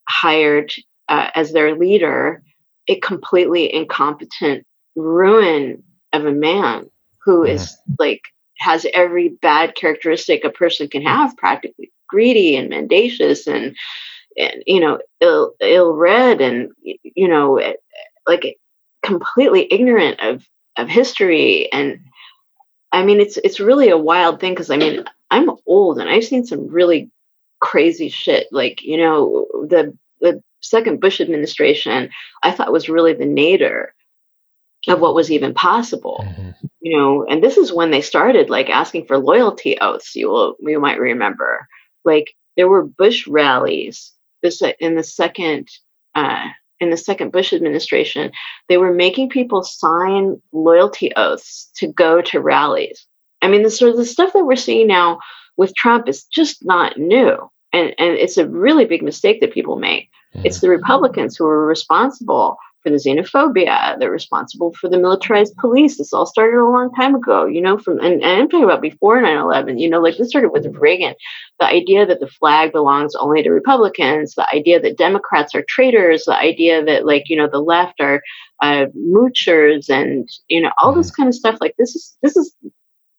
[0.10, 0.74] hired
[1.08, 2.42] uh, as their leader
[2.88, 5.84] a completely incompetent ruin
[6.14, 6.90] of a man
[7.24, 8.22] who is like
[8.62, 13.76] has every bad characteristic a person can have practically greedy and mendacious and
[14.38, 17.74] and you know ill ill read and you know eh,
[18.28, 18.58] like
[19.04, 20.46] completely ignorant of
[20.78, 21.72] of history.
[21.72, 22.00] And
[22.92, 26.26] i mean it's it's really a wild thing because i mean i'm old and i've
[26.26, 27.10] seen some really
[27.60, 28.48] crazy shit.
[28.52, 32.10] Like you know the the second bush administration
[32.44, 33.94] i thought was really the nadir
[34.88, 36.24] of what was even possible.
[36.24, 36.71] Mhm.
[36.82, 40.56] You know and this is when they started like asking for loyalty oaths you will
[40.60, 41.68] you might remember.
[42.04, 44.12] Like there were bush rallies
[44.42, 45.70] this in the second
[46.16, 46.48] uh
[46.80, 48.32] in the second bush administration.
[48.68, 53.06] They were making people sign loyalty oaths to go to rallies.
[53.42, 55.20] I mean the sort of the stuff that we're seeing now
[55.58, 57.38] with trump is just not new
[57.74, 60.10] and and it's a really big mistake that people make.
[60.34, 63.98] It's the republicans who are responsible for the xenophobia.
[64.00, 65.98] They're responsible for the militarized police.
[65.98, 68.82] This all started a long time ago, you know, from and, and I'm talking about
[68.82, 71.16] before 9-11, you know, like this started with Reagan.
[71.60, 76.26] The idea that the flag belongs only to Republicans, the idea that Democrats are traitors,
[76.26, 78.22] the idea that like, you know, the left are
[78.62, 81.58] uh, moochers and you know, all this kind of stuff.
[81.62, 82.56] Like this is this is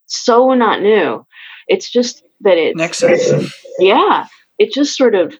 [0.06, 1.26] so not new.
[1.68, 2.78] It's just that it's
[3.78, 4.26] yeah,
[4.58, 5.38] it just sort of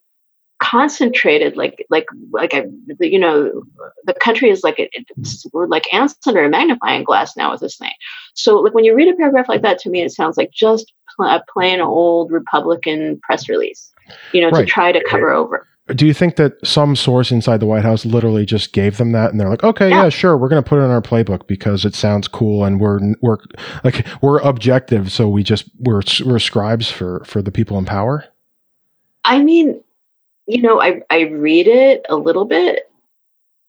[0.63, 2.65] concentrated like like like a,
[3.01, 3.65] you know
[4.05, 7.77] the country is like it's, we're like ants under a magnifying glass now with this
[7.77, 7.91] thing
[8.35, 10.93] so like when you read a paragraph like that to me it sounds like just
[11.17, 13.93] pl- a plain old republican press release
[14.33, 14.61] you know Right.
[14.61, 18.05] to try to cover over Do you think that some source inside the White House
[18.07, 20.09] literally just gave them that, and they're like, "Okay, yeah, Yeah.
[20.11, 23.01] sure, we're going to put it in our playbook because it sounds cool, and we're
[23.21, 23.39] we're
[23.83, 28.25] like we're objective, so we just we're we're scribes for for the people in power."
[29.25, 29.83] I mean,
[30.47, 32.91] you know, I I read it a little bit,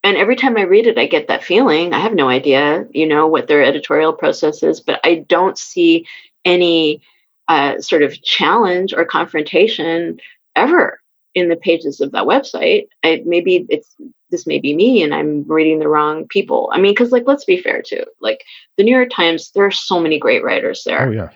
[0.04, 1.94] and every time I read it, I get that feeling.
[1.94, 6.08] I have no idea, you know, what their editorial process is, but I don't see
[6.46, 7.02] any
[7.48, 10.20] uh, sort of challenge or confrontation
[10.56, 11.00] ever
[11.36, 12.88] in the pages of that website.
[13.04, 13.96] I, maybe it's
[14.30, 16.72] this may be me, and I'm reading the wrong people.
[16.74, 18.04] I mean, because like, let's be fair too.
[18.20, 18.44] Like
[18.78, 21.30] the New York Times, there are so many great writers there Oh yeah,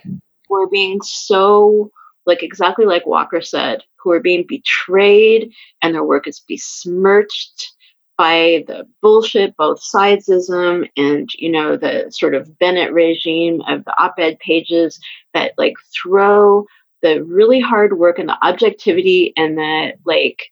[0.47, 1.91] who are being so
[2.28, 5.51] like exactly like Walker said, who are being betrayed
[5.82, 7.73] and their work is besmirched
[8.17, 13.93] by the bullshit, both sidesism and you know the sort of Bennet regime of the
[14.01, 14.99] op-ed pages
[15.34, 16.65] that like throw
[17.01, 20.51] the really hard work and the objectivity and the like,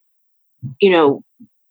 [0.80, 1.22] you know,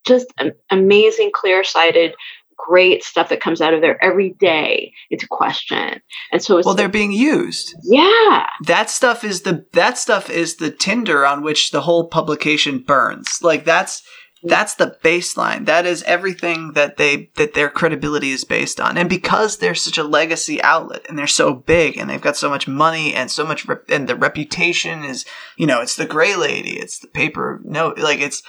[0.06, 0.28] just
[0.70, 2.14] amazing, clear-sighted,
[2.58, 6.02] great stuff that comes out of there every day into question.
[6.32, 7.76] And so it's Well, they're being used.
[7.84, 8.48] yeah.
[8.66, 13.40] That stuff is the that stuff is the tinder on which the whole publication burns.
[13.42, 14.02] Like that's
[14.48, 15.66] that's the baseline.
[15.66, 18.98] That is everything that they that their credibility is based on.
[18.98, 22.50] And because they're such a legacy outlet and they're so big and they've got so
[22.50, 25.26] much money and so much rep- and the reputation is,
[25.58, 28.44] you know, it's the gray lady, it's the paper no like it's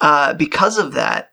[0.00, 1.29] uh because of that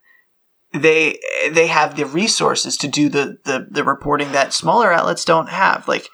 [0.77, 1.19] they
[1.51, 5.87] they have the resources to do the the the reporting that smaller outlets don't have.
[5.87, 6.09] Like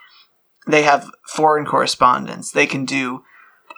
[0.67, 2.51] they have foreign correspondents.
[2.51, 3.23] They can do.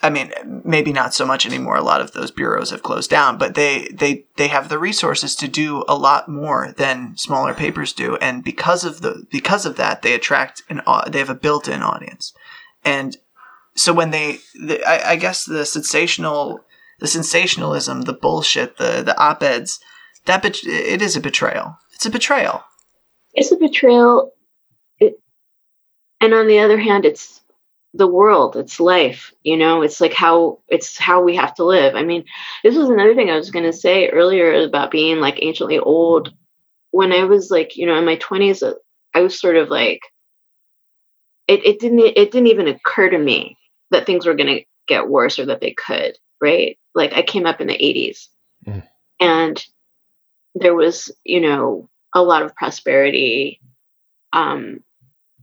[0.04, 0.32] I mean,
[0.64, 1.78] maybe not so much anymore.
[1.78, 5.36] A lot of those bureaus have closed down, but they they they have the resources
[5.38, 9.78] to do a lot more than smaller papers do, and because of the because of
[9.78, 12.34] that, they attract an they have a built-in audience,
[12.84, 13.18] and
[13.76, 16.62] so when they, the, I, I guess the sensational
[17.00, 19.80] the sensationalism, the bullshit, the the op-eds,
[20.26, 21.78] that bet- it is a betrayal.
[21.94, 22.64] It's a betrayal.
[23.34, 24.34] It's a betrayal.
[25.00, 25.20] It,
[26.22, 27.42] and on the other hand, it's
[27.96, 31.96] the world, it's life, you know, it's like how it's how we have to live.
[31.96, 32.26] I mean,
[32.64, 36.34] this was another thing I was going to say earlier about being like anciently old.
[36.92, 38.74] When I was like, you know, in my 20s,
[39.14, 40.02] I was sort of like
[41.48, 43.58] it, it didn't it didn't even occur to me
[43.92, 46.78] that things were going to get worse or that they could, right?
[46.94, 48.28] Like I came up in the 80s.
[48.68, 48.84] Mm.
[49.20, 49.66] And
[50.56, 53.60] there was, you know, a lot of prosperity
[54.34, 54.82] um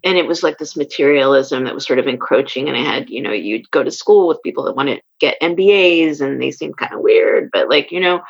[0.05, 3.21] and it was like this materialism that was sort of encroaching and i had you
[3.23, 6.77] know you'd go to school with people that want to get mbas and they seemed
[6.79, 8.23] kind of weird but like you know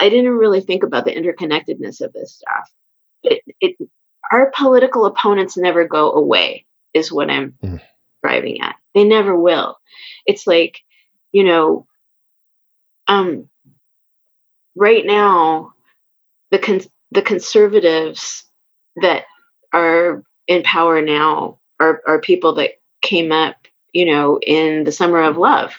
[0.00, 2.70] i didn't really think about the interconnectedness of this stuff
[3.22, 3.76] it, it
[4.30, 7.80] our political opponents never go away is what I'm Mhm.
[8.22, 8.76] driving at.
[8.94, 9.78] They never will.
[10.26, 10.80] It's like,
[11.32, 11.86] you know,
[13.06, 13.48] um,
[14.74, 15.72] right now,
[16.50, 16.80] the con-
[17.10, 18.44] the conservatives
[19.02, 19.24] that
[19.72, 22.72] are in power now are are people that
[23.02, 23.56] came up,
[23.92, 25.74] you know, in the summer of love.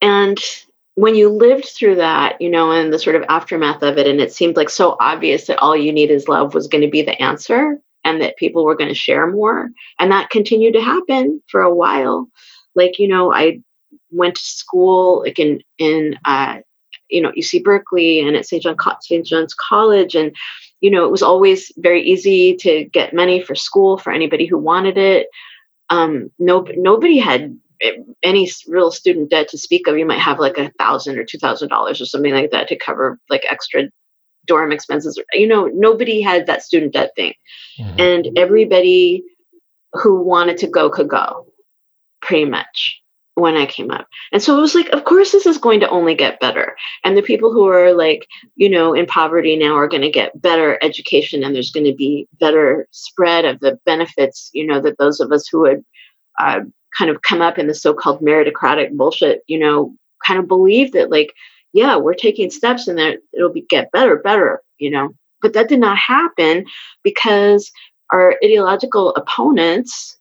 [0.00, 0.38] And
[0.94, 4.20] when you lived through that, you know, and the sort of aftermath of it, and
[4.20, 7.02] it seemed like so obvious that all you need is love was going to be
[7.02, 9.70] the answer and that people were going to share more.
[9.98, 12.28] And that continued to happen for a while.
[12.74, 13.60] Like, you know, I
[14.10, 16.58] went to school like in, in, uh,
[17.12, 18.62] you know, UC Berkeley and at St.
[18.62, 19.26] John, St.
[19.26, 20.14] John's College.
[20.14, 20.34] And,
[20.80, 24.58] you know, it was always very easy to get money for school for anybody who
[24.58, 25.28] wanted it.
[25.90, 27.56] Um, no, nobody had
[28.22, 29.98] any real student debt to speak of.
[29.98, 32.76] You might have like a thousand or two thousand dollars or something like that to
[32.76, 33.84] cover like extra
[34.46, 35.20] dorm expenses.
[35.32, 37.34] You know, nobody had that student debt thing,
[37.78, 38.00] Mhm.
[38.00, 39.24] and everybody
[39.92, 41.46] who wanted to go could go,
[42.22, 43.01] pretty much
[43.34, 44.06] when I came up.
[44.30, 46.76] And so it was like, of course, this is going to only get better.
[47.02, 48.26] And the people who are like,
[48.56, 51.94] you know, in poverty now are going to get better education, and there's going to
[51.94, 54.50] be better spread of the benefits.
[54.52, 55.84] You know, that those of us who had
[56.38, 56.60] uh,
[56.96, 59.94] kind of come up in the so-called meritocratic bullshit, you know,
[60.26, 61.32] kind of believe that like,
[61.72, 65.10] yeah, we're taking steps and that it'll be get better, better, you know.
[65.40, 66.66] But that did not happen
[67.02, 67.72] because
[68.10, 70.18] our ideological opponents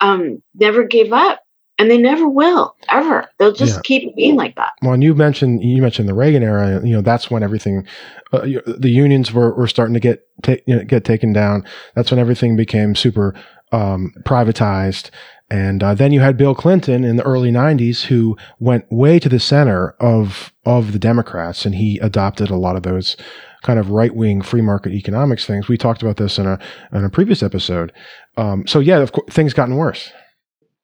[0.00, 1.40] um, never gave up,
[1.78, 3.26] and they never will ever.
[3.38, 3.80] They'll just Yeah.
[3.84, 4.72] keep being like that.
[4.82, 6.80] Well, and you mentioned you mentioned the Reagan era.
[6.84, 7.86] You know, that's when everything,
[8.32, 11.64] uh, the unions were, were starting to get ta- you know, get taken down.
[11.94, 13.34] That's when everything became super
[13.72, 15.10] um, privatized.
[15.48, 19.28] And uh, then you had Bill Clinton in the early '90s, who went way to
[19.28, 23.16] the center of of the Democrats, and he adopted a lot of those
[23.62, 25.68] kind of right wing free market economics things.
[25.68, 26.58] We talked about this in a
[26.92, 27.92] in a previous episode.
[28.36, 30.10] Um, so yeah, of course, things gotten worse.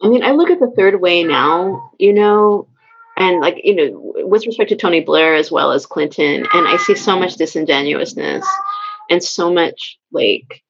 [0.02, 2.66] I mean, I look at the third way now, you know,
[3.16, 6.76] and like, you know, with respect to Tony Blair as well as Clinton, and I
[6.78, 8.46] see so much disingenuousness
[9.10, 10.62] and so much like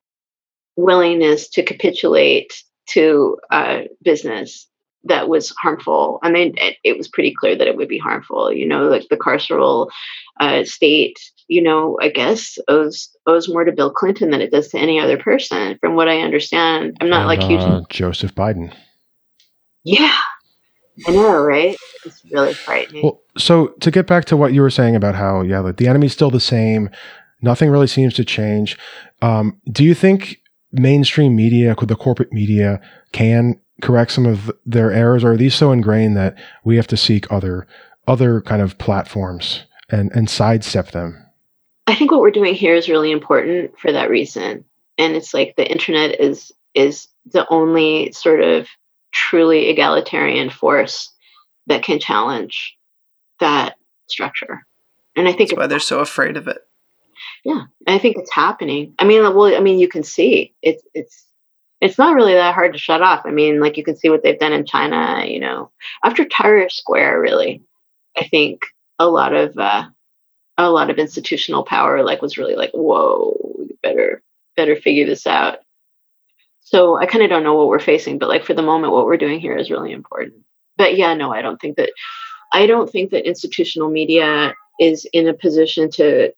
[0.76, 2.53] willingness to capitulate
[2.89, 4.66] to uh, business
[5.05, 6.18] that was harmful.
[6.22, 9.09] I mean, it, it was pretty clear that it would be harmful, you know, like
[9.09, 9.91] the carceral
[10.41, 11.18] uh, state,
[11.49, 15.01] you know, I guess owes owes more to Bill Clinton than it does to any
[15.01, 16.97] other person, from what I understand.
[17.01, 17.61] I'm not And, like huge.
[17.61, 18.72] uh, Joseph Biden.
[19.85, 20.16] Yeah.
[21.07, 21.76] I know, right?
[22.05, 23.03] It's really frightening.
[23.03, 25.89] Well, so to get back to what you were saying about how, yeah, like the
[25.89, 26.91] enemy's still the same,
[27.41, 28.78] nothing really seems to change.
[29.22, 32.80] Um, do you think mainstream media, the corporate media,
[33.12, 36.97] can correct some of their errors, or are these so ingrained that we have to
[36.97, 37.66] seek other
[38.09, 41.18] other kind of platforms and and sidestep them?
[41.87, 44.64] I think what we're doing here is really important for that reason.
[44.99, 48.68] And it's like the internet is is the only sort of
[49.12, 51.12] truly egalitarian force
[51.66, 52.76] that can challenge
[53.40, 53.76] that
[54.08, 54.66] structure.
[55.16, 56.58] And I think That's why they're so afraid of it.
[57.44, 58.94] Yeah, I think it's happening.
[58.98, 61.26] I mean, well, I mean, you can see it's it's
[61.80, 63.22] it's not really that hard to shut off.
[63.24, 65.24] I mean, like you can see what they've done in China.
[65.26, 65.70] You know,
[66.04, 67.62] after Tahrir Square, really,
[68.16, 68.62] I think
[68.98, 69.88] a lot of uh,
[70.56, 73.36] a lot of institutional power like was really like, whoa,
[73.82, 74.22] better
[74.56, 75.58] better figure this out.
[76.62, 79.06] So I kind of don't know what we're facing, but like for the moment, what
[79.06, 80.34] we're doing here is really important.
[80.76, 81.90] But yeah, no, I don't think that
[82.52, 86.32] I don't think that institutional media is in a position to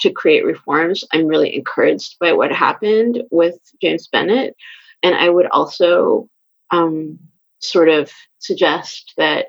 [0.00, 1.04] to create reforms.
[1.12, 4.56] I'm really encouraged by what happened with James Bennet.
[5.02, 6.28] And I would also
[6.70, 7.18] um,
[7.58, 9.46] sort of suggest that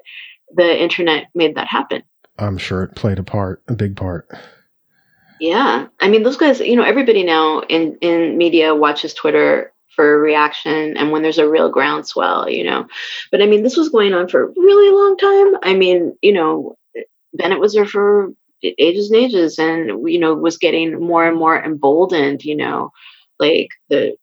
[0.54, 2.04] the internet made that happen.
[2.38, 4.30] I'm sure it played a part, a big part.
[5.40, 5.88] Yeah.
[6.00, 10.18] I mean, those guys, you know, everybody now in, in media watches Twitter for a
[10.18, 12.88] reaction and when there's a real groundswell, you know.
[13.32, 15.60] But I mean, this was going on for a really long time.
[15.64, 16.76] I mean, you know,
[17.34, 18.32] Bennet was there for
[18.64, 22.92] ages and ages and you know was getting more and more emboldened you know
[23.40, 24.16] like the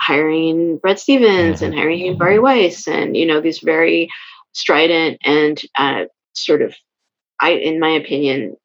[0.00, 4.08] hiring bret stephens and hiring bari weiss and you know these very
[4.52, 6.04] strident and uh,
[6.34, 6.74] sort of
[7.40, 8.56] i in my opinion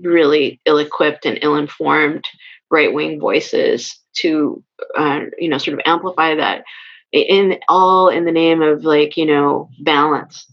[0.00, 2.24] really ill-equipped and ill-informed
[2.70, 4.62] right-wing voices to
[4.96, 6.64] uh, you know sort of amplify that
[7.12, 10.46] in all in the name of like you know balance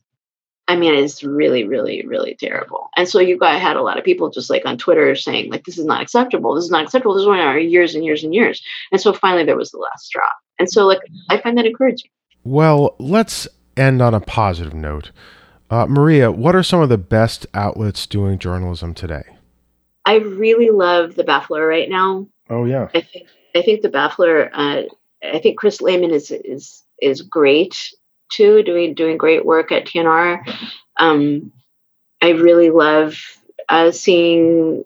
[0.72, 2.89] I mean, it's really, really, really terrible.
[2.95, 5.66] And so you got had a lot of people just like on Twitter saying like,
[5.66, 6.55] "This is not acceptable.
[6.55, 8.64] This is not acceptable." This is going on years and years and years.
[8.89, 10.30] And so finally, there was the last straw.
[10.59, 12.09] And so, like, I find that encouraging.
[12.45, 15.12] Well, let's end on a positive note.
[15.70, 19.24] Uh, Maria, what are some of the best outlets doing journalism today?
[20.05, 22.28] I really love the Baffler right now.
[22.49, 24.84] Oh yeah, I think I think the Baffler uh,
[25.24, 27.76] I think Chris Lehmann is is is great
[28.32, 30.41] too, doing doing great work at TNR.
[30.97, 31.52] Um,
[32.22, 33.18] I really love
[33.70, 34.84] uh, seeing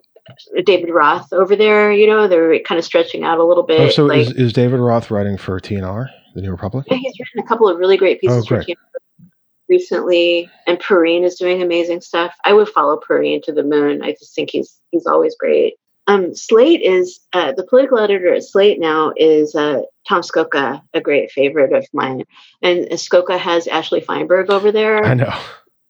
[0.64, 1.92] David Roth over there.
[1.92, 3.80] You know, they're kind of stretching out a little bit.
[3.80, 6.86] Oh, so like, is, is David Roth writing for TNR, the New Republic?
[6.90, 8.68] yeah, he's written a couple of really great pieces Oh, for great.
[8.68, 9.26] TNR
[9.68, 12.34] recently, and Pareene is doing amazing stuff.
[12.44, 14.02] I would follow Pareene to the moon.
[14.02, 15.74] I just think he's he's always great.
[16.08, 21.00] Um, Slate is uh, the political editor at Slate now is uh, Tom Scocca, a
[21.00, 22.22] great favorite of mine,
[22.62, 25.34] and Skoka has Ashley Feinberg over there, I know.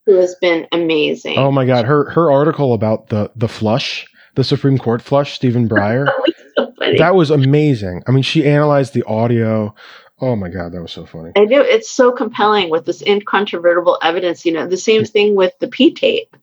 [0.06, 1.36] who has been amazing.
[1.38, 4.06] Oh my God, her her article about the the flush,
[4.36, 6.08] the Supreme Court flush, Stephen Breyer,
[6.56, 6.96] so funny.
[6.98, 8.02] that was amazing.
[8.06, 9.74] I mean, she analyzed the audio.
[10.18, 11.32] Oh my God, that was so funny.
[11.36, 14.46] I know it's so compelling with this incontrovertible evidence.
[14.46, 16.34] You know, the same thing with the P tape.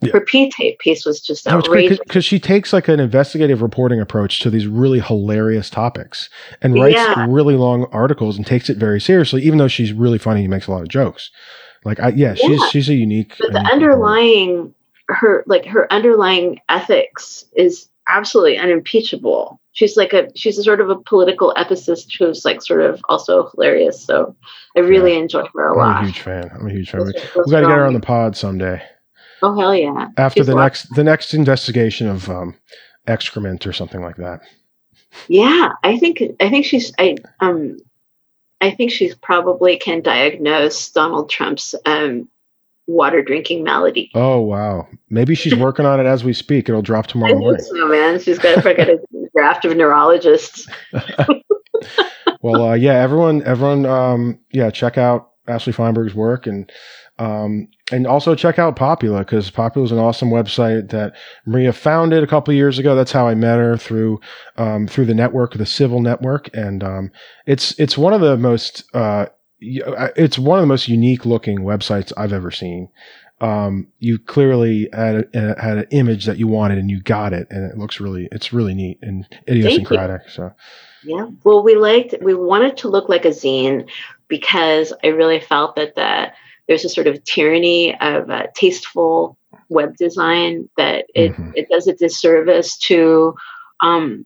[0.00, 0.12] Yeah.
[0.12, 1.98] Her P tape piece was just outrageous.
[2.00, 6.28] because she takes like an investigative reporting approach to these really hilarious topics
[6.60, 7.26] and writes Yeah.
[7.28, 10.66] really long articles and takes it very seriously, even though she's really funny and makes
[10.66, 11.30] a lot of jokes.
[11.84, 12.66] Like, I, yeah, she's Yeah.
[12.68, 13.34] she's a unique.
[13.38, 14.74] but the underlying
[15.08, 19.60] her like her underlying ethics is absolutely unimpeachable.
[19.72, 23.48] She's like a she's a sort of a political ethicist who's like sort of also
[23.54, 24.00] hilarious.
[24.04, 24.34] So
[24.76, 26.02] I really enjoy her a I'm lot.
[26.02, 26.50] a huge fan.
[26.54, 27.00] I'm a huge fan.
[27.00, 28.82] Those We, are- those we got to get her on the pod someday
[29.42, 30.08] Oh hell yeah!
[30.16, 32.56] after She's the next the next investigation of um,
[33.06, 34.40] excrement or something like that.
[35.28, 37.78] Yeah, I think I think she's I um
[38.60, 42.28] I think she's probably can diagnose Donald Trump's um
[42.86, 44.10] water drinking malady.
[44.14, 46.68] Oh wow, maybe she's working on it as we speak.
[46.68, 47.62] It'll drop tomorrow morning.
[47.62, 48.20] so, man.
[48.20, 48.98] She's got to get a
[49.36, 50.66] draft of neurologists.
[52.40, 56.70] well, uh, yeah, everyone, everyone, um, yeah, check out Ashley Feinberg's work and,
[57.18, 61.14] um, and also check out Popula because Popula is an awesome website that
[61.46, 62.96] Maria founded a couple years ago.
[62.96, 64.20] That's how I met her through,
[64.56, 67.12] um, through the network, the Civil Network, and um,
[67.46, 69.26] it's it's one of the most, uh,
[69.86, 72.88] uh, it's one of the most unique looking websites I've ever seen.
[73.40, 77.46] Um, you clearly had a, had an image that you wanted and you got it,
[77.50, 80.30] and it looks really, it's really neat and idiosyncratic.
[80.30, 80.52] So.
[81.04, 81.28] Yeah.
[81.44, 83.88] Well, we liked we wanted to look like a zine
[84.26, 86.32] because I really felt that the
[86.68, 89.36] there's a sort of tyranny of uh, tasteful
[89.68, 91.52] web design that it Mhm.
[91.54, 93.34] it does a disservice to
[93.82, 94.24] um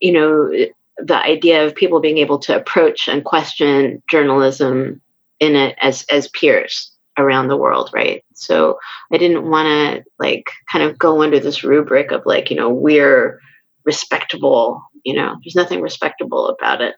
[0.00, 0.50] you know
[0.98, 5.00] the idea of people being able to approach and question journalism
[5.40, 8.78] in it as as peers around the world right so
[9.12, 12.70] i didn't want to like kind of go under this rubric of like you know
[12.70, 13.38] we're
[13.84, 16.94] respectable you know there's nothing respectable about it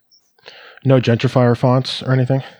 [0.85, 2.43] No gentrifier fonts or anything.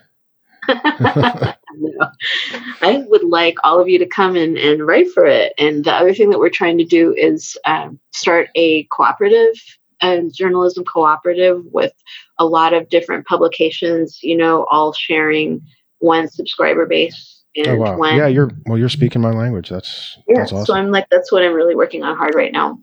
[1.80, 2.08] No.
[2.82, 5.54] I would like all of you to come and, and write for it.
[5.58, 9.54] And the other thing that we're trying to do is um, start a cooperative,
[10.02, 11.94] a journalism cooperative with
[12.38, 15.62] a lot of different publications, you know, all sharing
[16.00, 17.44] one subscriber base.
[17.58, 17.98] And Oh wow!
[17.98, 18.78] one, Yeah, you're well.
[18.78, 19.70] You're speaking my language.
[19.70, 20.66] That's yeah, that's awesome.
[20.66, 22.80] So I'm like, that's what I'm really working on hard right now.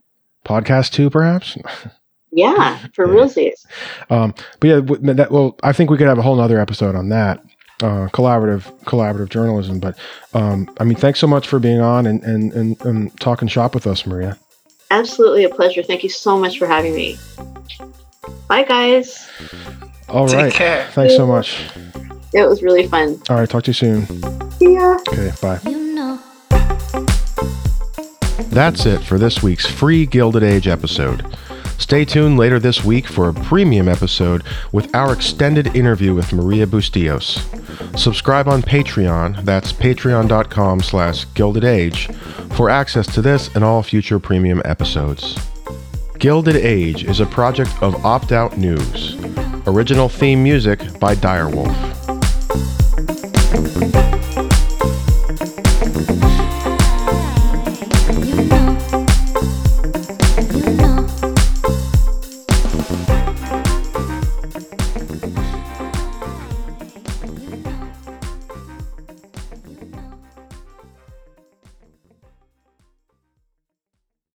[0.46, 1.58] Podcast too, perhaps.
[2.34, 3.22] Yeah, for Yeah.
[3.22, 3.66] realsies.
[4.08, 4.80] Um, but yeah,
[5.12, 7.44] that, well, I think we could have a whole nother episode on that
[7.82, 9.80] uh, collaborative collaborative journalism.
[9.80, 9.98] But
[10.34, 13.74] um, I mean, thanks so much for being on and and, and and talking shop
[13.74, 14.38] with us, Maria.
[14.90, 15.82] Absolutely a pleasure.
[15.82, 17.18] Thank you so much for having me.
[18.46, 19.28] Bye, guys.
[20.08, 20.52] All Take right.
[20.52, 20.86] care.
[20.92, 21.64] Thanks so much.
[22.34, 23.20] It was really fun.
[23.30, 23.48] All right.
[23.48, 24.06] Talk to you soon.
[24.52, 24.98] See ya.
[25.08, 25.32] Okay.
[25.40, 25.60] Bye.
[25.64, 26.20] You know.
[28.48, 31.24] That's it for this week's free Gilded Age episode.
[31.82, 36.64] Stay tuned later this week for a premium episode with our extended interview with Maria
[36.64, 37.42] Bustillos.
[37.98, 42.06] Subscribe on Patreon, that's patreon.com slash Gilded Age,
[42.54, 45.36] for access to this and all future premium episodes.
[46.20, 49.16] Gilded Age is a project of Opt Out News.
[49.66, 51.92] Original theme music by Direwolf.